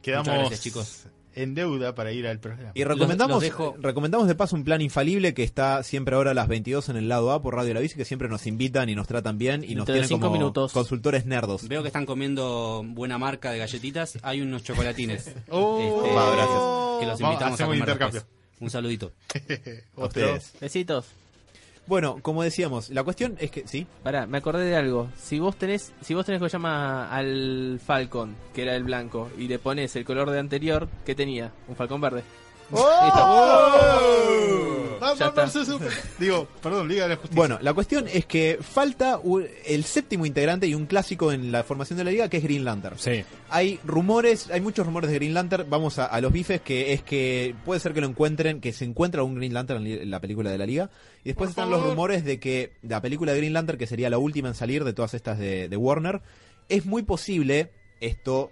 [0.02, 1.06] Quedamos Muchas gracias, chicos.
[1.36, 2.72] En deuda para ir al programa.
[2.74, 6.34] Y recomendamos, los dejo- recomendamos de paso un plan infalible que está siempre ahora a
[6.34, 8.94] las 22 en el lado A por Radio La Bici, que siempre nos invitan y
[8.94, 10.72] nos tratan bien y nos tienen cinco como minutos.
[10.72, 11.68] consultores nerdos.
[11.68, 14.18] Veo que están comiendo buena marca de galletitas.
[14.22, 15.30] Hay unos chocolatines.
[15.50, 16.58] Oh, Este, Va, gracias.
[17.00, 18.22] Que los invitamos a comer intercambio.
[18.58, 19.12] Un saludito.
[19.96, 20.52] A ustedes.
[20.60, 21.04] Besitos.
[21.86, 25.08] Bueno, como decíamos, la cuestión es que sí, Pará, me acordé de algo.
[25.16, 29.46] Si vos tenés, si vos tenés que llama al Falcon, que era el blanco, y
[29.46, 31.52] le pones el color de anterior, ¿qué tenía?
[31.68, 32.24] Un Falcón verde.
[32.72, 34.72] ¡Oh!
[35.14, 35.50] Batman
[36.18, 37.36] Digo, perdón, Liga de la Justicia.
[37.36, 39.20] Bueno, la cuestión es que falta
[39.66, 42.64] el séptimo integrante y un clásico en la formación de la liga que es Green
[42.64, 42.98] Lantern.
[42.98, 43.24] Sí.
[43.50, 45.68] Hay rumores, hay muchos rumores de Green Lantern.
[45.70, 48.84] Vamos a, a los bifes, que es que puede ser que lo encuentren, que se
[48.84, 50.90] encuentra un Green Lantern en la película de la liga.
[51.24, 51.78] Y después Por están favor.
[51.80, 54.84] los rumores de que la película de Green Lantern, que sería la última en salir
[54.84, 56.22] de todas estas de, de Warner,
[56.68, 58.50] es muy posible, esto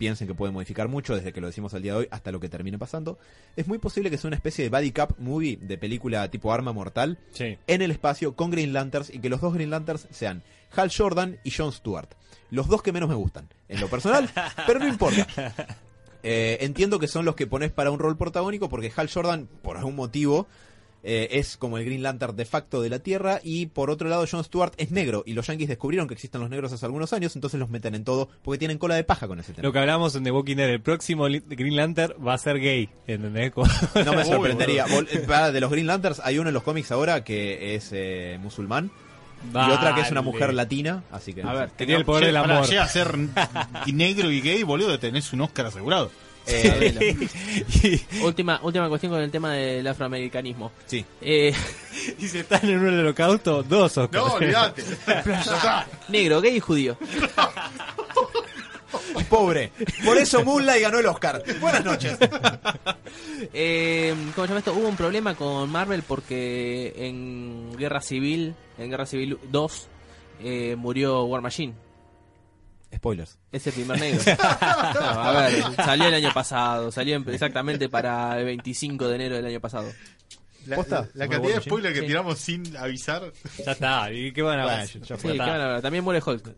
[0.00, 2.40] piensen que puede modificar mucho desde que lo decimos al día de hoy hasta lo
[2.40, 3.18] que termine pasando,
[3.54, 6.72] es muy posible que sea una especie de buddy cup movie de película tipo Arma
[6.72, 7.58] Mortal Sí.
[7.66, 10.42] en el espacio con Green Lanterns y que los dos Green Lanterns sean
[10.74, 12.08] Hal Jordan y John Stewart.
[12.50, 14.30] Los dos que menos me gustan, en lo personal,
[14.66, 15.26] pero no importa.
[16.22, 19.76] Eh, entiendo que son los que pones para un rol protagónico porque Hal Jordan, por
[19.76, 20.46] algún motivo,
[21.02, 24.26] eh, es como el Green Lantern de facto de la Tierra y por otro lado
[24.30, 27.34] John Stewart es negro y los yankees descubrieron que existen los negros hace algunos años,
[27.36, 29.66] entonces los meten en todo porque tienen cola de paja con ese tema.
[29.66, 32.88] Lo que hablábamos en The Walking Dead, el próximo Green Lantern va a ser gay.
[33.06, 33.52] ¿Entendés?
[34.04, 34.86] No me sorprendería.
[35.26, 38.90] Para, de los Green Lanterns hay uno en los cómics ahora que es eh, musulmán
[39.52, 42.26] y otra que es una mujer latina, así que A ver, Tenía el poder Che,
[42.26, 42.66] del amor.
[42.66, 43.16] llega a ser
[43.92, 46.10] negro y gay, boludo, tenés un Oscar asegurado.
[46.46, 47.28] Eh,
[48.24, 50.72] última, última cuestión con el tema del afroamericanismo.
[50.86, 51.04] sí.
[51.20, 51.52] Eh,
[52.18, 54.24] y si están en un holocausto, dos Oscars.
[54.24, 54.82] No, olvídate.
[56.08, 56.96] Negro, gay y judío.
[59.28, 59.70] Pobre.
[60.04, 61.42] Por eso Moonlight ganó el Oscar.
[61.60, 62.18] Buenas noches.
[63.52, 64.74] Eh, ¿Cómo se llama esto?
[64.74, 69.88] Hubo un problema con Marvel porque en Guerra Civil, en Guerra Civil 2,
[70.42, 71.74] eh, murió War Machine.
[73.00, 73.38] Spoilers.
[73.50, 74.20] Es el primer negro.
[74.94, 79.36] No, a ver, salió el año pasado, salió en- exactamente para el 25 de enero
[79.36, 79.90] del año pasado.
[80.66, 82.06] La, cantidad de bueno, spoiler que sí.
[82.06, 83.32] tiramos sin avisar.
[83.64, 84.12] Ya está.
[84.12, 85.82] ¿Y qué van a ver?
[85.82, 86.54] También muere Hulk.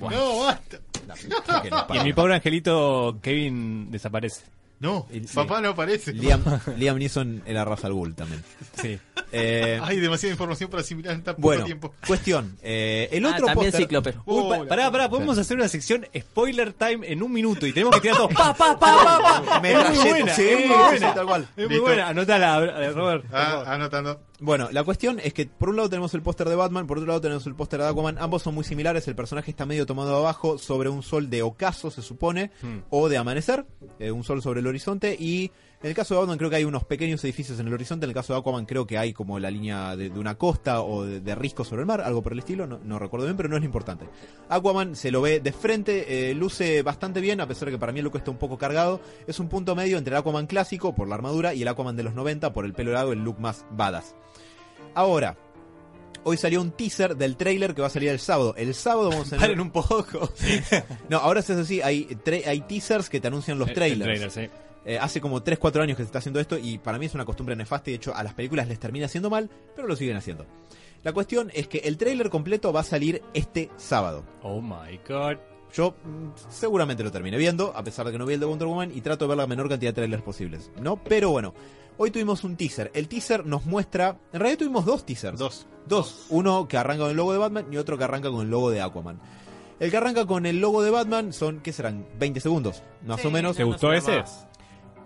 [0.00, 0.78] No, basta.
[1.94, 4.44] Y mi pobre angelito Kevin desaparece.
[4.80, 5.20] No, sí.
[5.34, 6.12] papá no aparece.
[6.14, 6.42] Liam,
[6.78, 8.42] Liam Neeson era Ra's al Ghul también.
[8.80, 8.98] Sí.
[9.30, 11.94] Eh, Hay demasiada información para asimilar en tan poco bueno, tiempo.
[12.06, 12.56] cuestión.
[12.62, 14.10] Eh, el Ah, otro también póster- Cíclope.
[14.24, 14.68] Uy, pa- Hola.
[14.68, 18.16] pará, pará, podemos hacer una sección spoiler time en un minuto y tenemos que tirar
[18.16, 19.60] todos pa, pa, pa, pa, pa.
[19.60, 21.08] Me es muy rayé- buena, sí, es muy buena.
[21.10, 21.42] sí, tal cual.
[21.42, 21.82] Es muy Listo.
[21.82, 23.24] buena, anótala, Robert.
[23.32, 24.20] Ah, anotando.
[24.42, 27.08] Bueno, la cuestión es que por un lado tenemos el póster de Batman, por otro
[27.08, 28.16] lado tenemos el póster de Aquaman.
[28.18, 29.06] Ambos son muy similares.
[29.06, 32.78] El personaje está medio tomado abajo sobre un sol de ocaso, se supone, Hmm.
[32.88, 33.66] o de amanecer.
[33.98, 35.14] eh, un sol sobre el horizonte.
[35.20, 35.50] Y
[35.82, 38.04] en el caso de Batman creo que hay unos pequeños edificios en el horizonte.
[38.06, 40.80] En el caso de Aquaman creo que hay como la línea de, de una costa
[40.80, 42.66] o de, de risco sobre el mar, algo por el estilo.
[42.66, 44.06] No, no recuerdo bien, pero no es lo importante.
[44.48, 47.92] Aquaman se lo ve de frente, eh, luce bastante bien, a pesar de que para
[47.92, 49.02] mí el look está un poco cargado.
[49.26, 52.04] Es un punto medio entre el Aquaman clásico por la armadura y el Aquaman de
[52.04, 54.14] los 90 por el pelo largo, el look más badass.
[54.94, 55.36] Ahora,
[56.24, 58.54] hoy salió un teaser del trailer que va a salir el sábado.
[58.56, 59.40] El sábado vamos a tener...
[59.40, 60.30] Paren un poco.
[61.08, 62.16] No, ahora es así, hay,
[62.46, 64.04] hay teasers que te anuncian los el trailers.
[64.04, 64.48] trailer, sí.
[64.84, 67.26] Eh, hace como 3-4 años que se está haciendo esto y para mí es una
[67.26, 70.16] costumbre nefasta y de hecho a las películas les termina haciendo mal, pero lo siguen
[70.16, 70.46] haciendo.
[71.02, 74.24] La cuestión es que el trailer completo va a salir este sábado.
[74.42, 75.36] Oh my god.
[75.72, 78.68] Yo mm, seguramente lo terminé viendo, a pesar de que no vi el de Wonder
[78.68, 80.70] Woman y trato de ver la menor cantidad de trailers posibles.
[80.80, 80.96] ¿No?
[81.02, 81.54] Pero bueno,
[82.02, 82.90] hoy tuvimos un teaser.
[82.94, 84.16] El teaser nos muestra.
[84.32, 85.38] En realidad tuvimos dos teasers.
[85.38, 85.66] Dos.
[85.86, 86.26] Dos.
[86.30, 88.70] Uno que arranca con el logo de Batman y otro que arranca con el logo
[88.70, 89.20] de Aquaman.
[89.78, 92.06] El que arranca con el logo de Batman son, ¿qué serán?
[92.18, 93.56] 20 segundos, más Sí, o menos.
[93.56, 94.24] ¿Te gustó ese?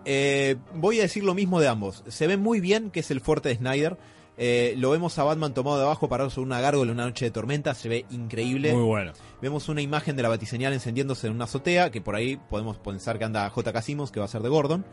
[0.05, 2.05] eh, voy a decir lo mismo de ambos.
[2.09, 3.97] Se ve muy bien que es el fuerte de Snyder.
[4.37, 7.25] Eh, lo vemos a Batman tomado de abajo parado sobre una gárgola en una noche
[7.25, 7.75] de tormenta.
[7.75, 8.73] Se ve increíble.
[8.73, 9.13] Muy bueno.
[9.41, 13.19] Vemos una imagen de la batiseñal encendiéndose en una azotea, que por ahí podemos pensar
[13.19, 13.73] que anda J.
[13.73, 14.85] Casimos, que va a ser de Gordon.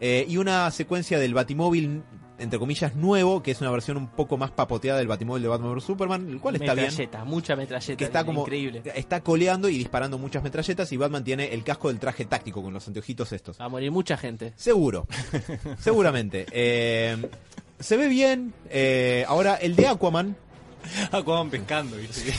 [0.00, 2.02] Eh, y una secuencia del Batimóvil,
[2.38, 5.74] entre comillas, nuevo, que es una versión un poco más papoteada del Batimóvil de Batman
[5.74, 6.86] vs Superman, el cual está bien.
[6.86, 7.96] metralleta, mucha metralleta.
[7.96, 8.82] Que está como increíble.
[8.94, 12.72] está coleando y disparando muchas metralletas y Batman tiene el casco del traje táctico con
[12.72, 13.60] los anteojitos estos.
[13.60, 14.52] Va a morir mucha gente.
[14.56, 15.06] Seguro,
[15.78, 16.46] seguramente.
[16.52, 17.16] Eh,
[17.80, 18.52] se ve bien.
[18.70, 20.36] eh, ahora el de Aquaman,
[21.12, 22.32] Aquaman pescando, ¿viste?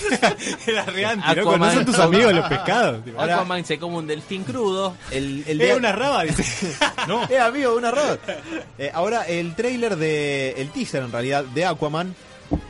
[0.67, 1.35] Era Aquaman.
[1.37, 1.57] loco.
[1.57, 3.03] No son tus amigos los pescados.
[3.03, 3.21] tipo.
[3.21, 4.95] Aquaman se come un delfín crudo.
[5.11, 6.75] el, el de Era una raba, dice.
[7.07, 8.19] No, Eh, amigo, una robot.
[8.77, 10.53] Eh, ahora, el trailer de.
[10.57, 12.15] El teaser, en realidad, de Aquaman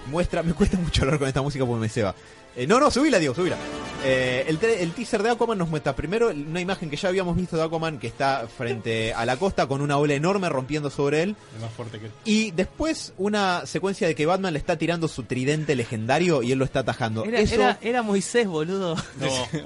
[0.07, 0.43] muestra.
[0.43, 2.15] Me cuesta mucho hablar con esta música porque me ceba.
[2.55, 3.57] Eh, no, no, subila, Diego, subila.
[4.03, 7.63] Eh, el, teaser de Aquaman nos muestra primero una imagen que ya habíamos visto de
[7.63, 11.36] Aquaman que está frente a la costa con una ola enorme rompiendo sobre él.
[11.55, 12.11] es más fuerte que él.
[12.25, 16.59] Y después una secuencia de que Batman le está tirando su tridente legendario y él
[16.59, 17.25] lo está atajando.
[17.25, 18.95] Era, Eso era, era Moisés, boludo.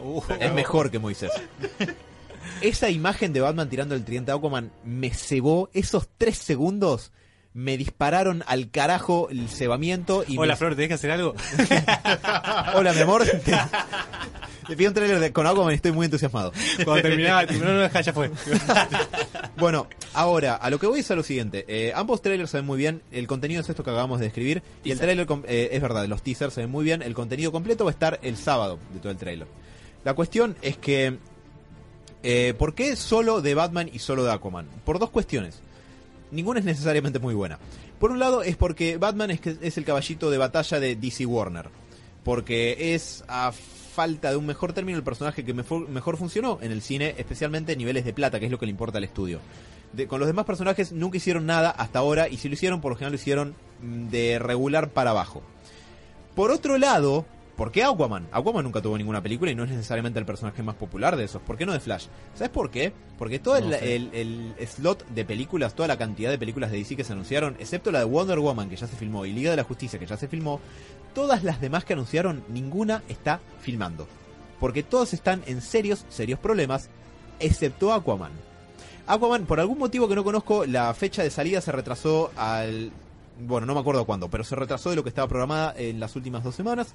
[0.04, 1.32] Uh, es mejor que Moisés.
[2.62, 5.70] Esa imagen de Batman tirando el tridente a Aquaman me cebó.
[5.74, 7.12] Esos tres segundos
[7.54, 10.24] me dispararon al carajo el cebamiento.
[10.28, 11.36] Y Hola, me- Flor, ¿tenés que hacer algo?
[12.76, 13.24] Hola, mi amor.
[14.68, 16.54] Te pido un trailer de- con Aquaman y estoy muy entusiasmado.
[16.86, 18.32] Cuando terminaba, tipo, no, ya fue.
[19.58, 21.64] Bueno, ahora, a lo que voy es a lo siguiente.
[21.68, 23.02] Eh, ambos trailers se ven muy bien.
[23.12, 24.64] El contenido es esto que acabamos de describir.
[24.84, 27.02] Y el trailer, eh, es verdad, los teasers se ven muy bien.
[27.04, 29.48] El contenido completo va a estar el sábado de todo el trailer.
[30.04, 31.18] La cuestión es que...
[32.24, 34.66] eh, ¿Por qué solo de Batman y solo de Aquaman?
[34.86, 35.60] Por dos cuestiones.
[36.34, 37.60] Ninguna es necesariamente muy buena.
[38.00, 41.70] Por un lado es porque Batman es, el caballito de batalla de DC Warner.
[42.24, 46.82] Porque es, a falta de un mejor término, el personaje que mejor, funcionó en el
[46.82, 49.40] cine, especialmente en niveles de plata, que es lo que le importa al estudio.
[50.08, 52.96] Con los demás personajes nunca hicieron nada hasta ahora, y si lo hicieron, por lo
[52.96, 55.44] general lo hicieron mm, de regular para abajo.
[56.36, 57.26] Por otro lado,
[57.56, 58.28] ¿por qué Aquaman?
[58.32, 61.42] Aquaman nunca tuvo ninguna película y no es necesariamente el personaje más popular de esos.
[61.42, 62.08] ¿Por qué no de Flash?
[62.36, 62.94] ¿Sabes por qué?
[63.18, 63.96] Porque todo el, No sé.
[63.96, 67.56] el- el slot de películas, toda la cantidad de películas de DC que se anunciaron,
[67.60, 70.06] excepto la de Wonder Woman que ya se filmó y Liga de la Justicia que
[70.06, 70.60] ya se filmó,
[71.14, 74.08] todas las demás que anunciaron, ninguna está filmando.
[74.60, 76.90] Porque todas están en serios, serios problemas,
[77.40, 78.32] excepto Aquaman.
[79.06, 82.92] Aquaman, por algún motivo que no conozco, la fecha de salida se retrasó al...
[83.40, 86.16] Bueno, no me acuerdo cuándo, pero se retrasó de lo que estaba programada en las
[86.16, 86.94] últimas dos semanas.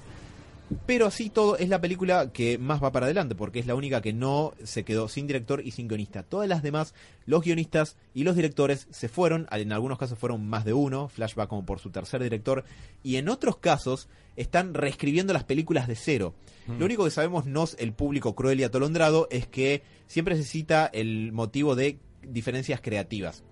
[0.87, 4.03] Pero así todo es la película que más va para adelante, porque es la única
[4.03, 6.23] que no se quedó sin director y sin guionista.
[6.23, 6.95] Todas las demás,
[7.25, 11.35] los guionistas y los directores se fueron, en algunos casos fueron más de uno, Flash
[11.39, 12.64] va como por su tercer director,
[13.03, 16.35] y en otros casos están reescribiendo las películas de cero.
[16.79, 20.85] Lo único que sabemos nos, el público cruel y atolondrado, es que siempre se cita
[20.93, 23.43] el motivo de diferencias creativas,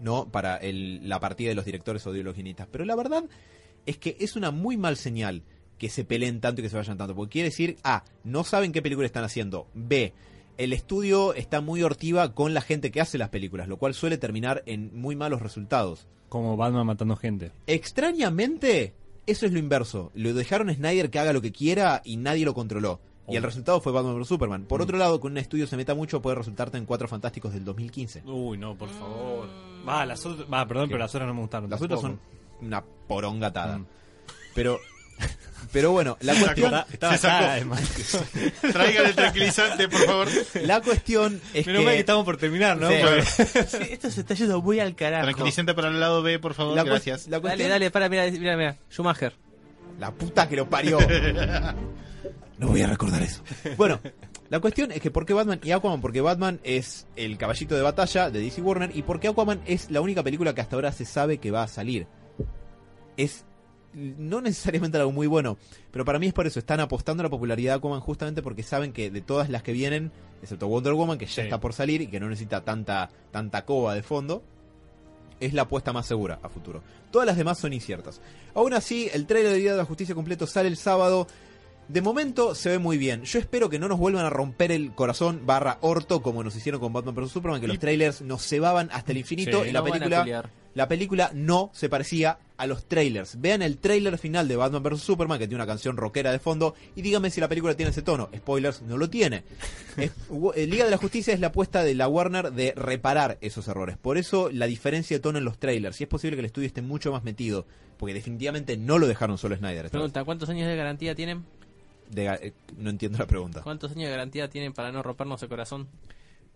[0.00, 0.30] ¿no?
[0.30, 2.66] Para el- la partida de los directores o de los guionistas.
[2.72, 3.24] Pero la verdad
[3.84, 5.42] es que es una muy mal señal
[5.80, 7.16] que se peleen tanto y que se vayan tanto.
[7.16, 9.66] Porque quiere decir, A, no saben qué película están haciendo.
[9.74, 10.12] B,
[10.58, 14.18] el estudio está muy hortiva con la gente que hace las películas, lo cual suele
[14.18, 16.06] terminar en muy malos resultados.
[16.28, 17.50] Como Batman matando gente.
[17.66, 18.92] Extrañamente,
[19.26, 20.12] eso es lo inverso.
[20.14, 23.00] Lo dejaron a Snyder que haga lo que quiera y nadie lo controló.
[23.26, 24.64] Y el resultado fue Batman vs Superman.
[24.64, 27.64] Por otro lado, con un estudio se meta mucho puede resultarte en Cuatro Fantásticos del
[27.64, 28.24] 2015.
[28.26, 29.48] Uy, no, por favor.
[29.88, 30.46] Va, las otras.
[30.52, 30.92] Va, perdón, ¿Qué?
[30.92, 31.70] pero las otras no me gustaron.
[31.70, 32.20] Las otras son
[32.60, 33.78] una porongatada.
[33.78, 33.86] Mm.
[34.54, 34.78] Pero,
[35.72, 37.80] pero bueno, la cuestión, Está- Estaba cara, además.
[38.72, 40.28] Traigan el tranquilizante, por favor.
[40.62, 42.88] la cuestión es Menos mal que que estamos por terminar, ¿no?
[42.88, 42.96] Sí.
[43.02, 43.22] Porque-
[43.68, 45.24] Sí, esto se está yendo muy al carajo.
[45.24, 46.74] Tranquilizante para el lado B, por favor.
[46.74, 47.26] la, Gracias.
[47.28, 48.76] la Dale, cuestión, dale, para, mira, mira, mira.
[48.90, 49.34] Schumacher.
[49.98, 50.98] la puta que lo parió.
[52.58, 53.42] No voy a recordar eso.
[53.78, 54.00] Bueno,
[54.50, 56.02] la cuestión es que ¿por qué Batman y Aquaman?
[56.02, 60.02] Porque Batman es el caballito de batalla de DC Warner y porque Aquaman es la
[60.02, 62.06] única película que hasta ahora se sabe que va a salir.
[63.16, 63.46] Es
[63.94, 65.58] no necesariamente algo muy bueno,
[65.90, 66.58] pero para mí es por eso.
[66.58, 69.72] Están apostando a la popularidad de Aquaman justamente porque saben que de todas las que
[69.72, 70.12] vienen,
[70.42, 71.40] excepto Wonder Woman, que ya Sí.
[71.42, 74.42] está por salir y que no necesita tanta, tanta coba de fondo,
[75.40, 76.82] es la apuesta más segura a futuro.
[77.10, 78.20] Todas las demás son inciertas.
[78.54, 81.26] Aún así, el trailer de Día de la Justicia completo sale el sábado.
[81.88, 83.24] De momento se ve muy bien.
[83.24, 86.80] Yo espero que no nos vuelvan a romper el corazón barra orto como nos hicieron
[86.80, 89.70] con Batman vs Superman, que los trailers nos cebaban hasta el infinito Sí.
[89.70, 93.40] y la No película la película no se parecía a los trailers.
[93.40, 96.74] Vean el trailer final de Batman vs Superman, que tiene una canción rockera de fondo,
[96.94, 98.28] y díganme si la película tiene ese tono.
[98.36, 99.42] Spoilers, no lo tiene.
[99.96, 100.12] Es-
[100.54, 103.96] eh, Liga de la Justicia es la apuesta de la Warner de reparar esos errores.
[103.98, 106.00] Por eso la diferencia de tono en los trailers.
[106.00, 107.66] Y es posible que el estudio esté mucho más metido,
[107.98, 109.90] porque definitivamente no lo dejaron solo Snyder.
[109.90, 111.44] Pregunta, ¿cuántos años de garantía tienen?
[112.10, 113.62] De- eh, no entiendo la pregunta.
[113.62, 115.88] ¿Cuántos años de garantía tienen para no rompernos el corazón?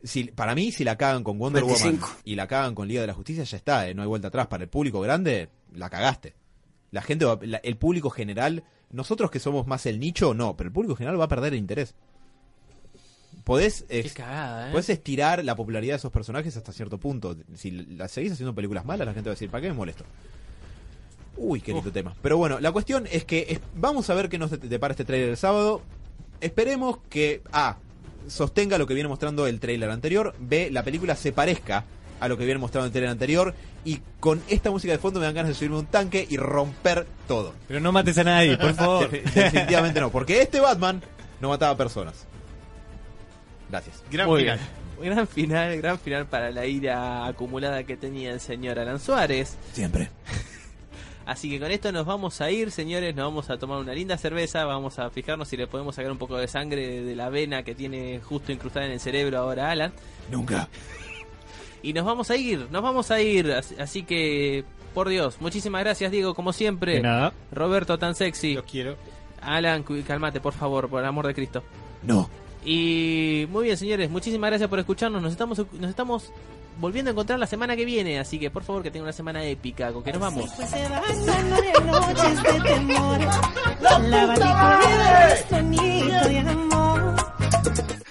[0.05, 2.07] Si, para mí, si la cagan con Wonder 25.
[2.07, 4.29] Woman y la cagan con Liga de la Justicia, ya está, eh, no hay vuelta
[4.29, 4.47] atrás.
[4.47, 6.35] Para el público grande, la cagaste.
[6.91, 10.69] La gente, va- la- el público general, nosotros que somos más el nicho, no, pero
[10.69, 11.95] el público general va a perder el interés.
[13.45, 13.85] Podés,
[14.15, 14.73] cagada, ¿eh?
[14.73, 17.37] podés estirar la popularidad de esos personajes hasta cierto punto.
[17.55, 20.05] Si la seguís haciendo películas malas, la gente va a decir, ¿para qué me molesto?
[21.37, 22.15] Uy, qué lindo tema.
[22.23, 25.05] Pero bueno, la cuestión es que es- vamos a ver qué nos de- depara este
[25.05, 25.83] trailer el sábado.
[26.41, 27.77] Esperemos que A.
[28.29, 30.35] sostenga lo que viene mostrando el trailer anterior.
[30.39, 30.71] B.
[30.71, 31.85] La película se parezca
[32.21, 33.55] a lo que viene mostrando el trailer anterior.
[33.85, 36.37] Y con esta música de fondo me dan ganas de subirme a un tanque y
[36.37, 37.53] romper todo.
[37.69, 39.11] Pero no mates a nadie, por favor.
[39.11, 41.03] Definitivamente no, porque este Batman
[41.41, 42.27] no mataba personas.
[43.71, 44.03] Gracias.
[44.11, 44.59] Gran Muy final.
[44.59, 44.85] bien.
[45.15, 49.57] Gran final, gran final para la ira acumulada que tenía el señor Alan Suárez.
[49.73, 50.09] Siempre.
[51.27, 54.19] Así que con esto nos vamos a ir, señores, nos vamos a tomar una linda
[54.19, 57.63] cerveza, vamos a fijarnos si le podemos sacar un poco de sangre de, la vena
[57.63, 59.93] que tiene justo incrustada en el cerebro ahora Alan.
[60.31, 60.69] Nunca.
[61.83, 66.11] Y nos vamos a ir, nos vamos a ir, así, que, por Dios, muchísimas gracias
[66.11, 66.95] Diego, como siempre.
[66.95, 67.33] De nada.
[67.53, 68.55] Roberto tan sexy.
[68.55, 68.97] Los quiero.
[69.41, 71.63] Alan, cálmate por favor, por el amor de Cristo.
[72.03, 72.29] No.
[72.65, 75.23] Y muy bien, señores, muchísimas gracias por escucharnos.
[75.23, 76.33] Nos estamos, nos estamos
[76.81, 79.45] volviendo a encontrar la semana que viene, así que por favor que tenga una semana
[79.45, 80.51] épica, con que nos vamos.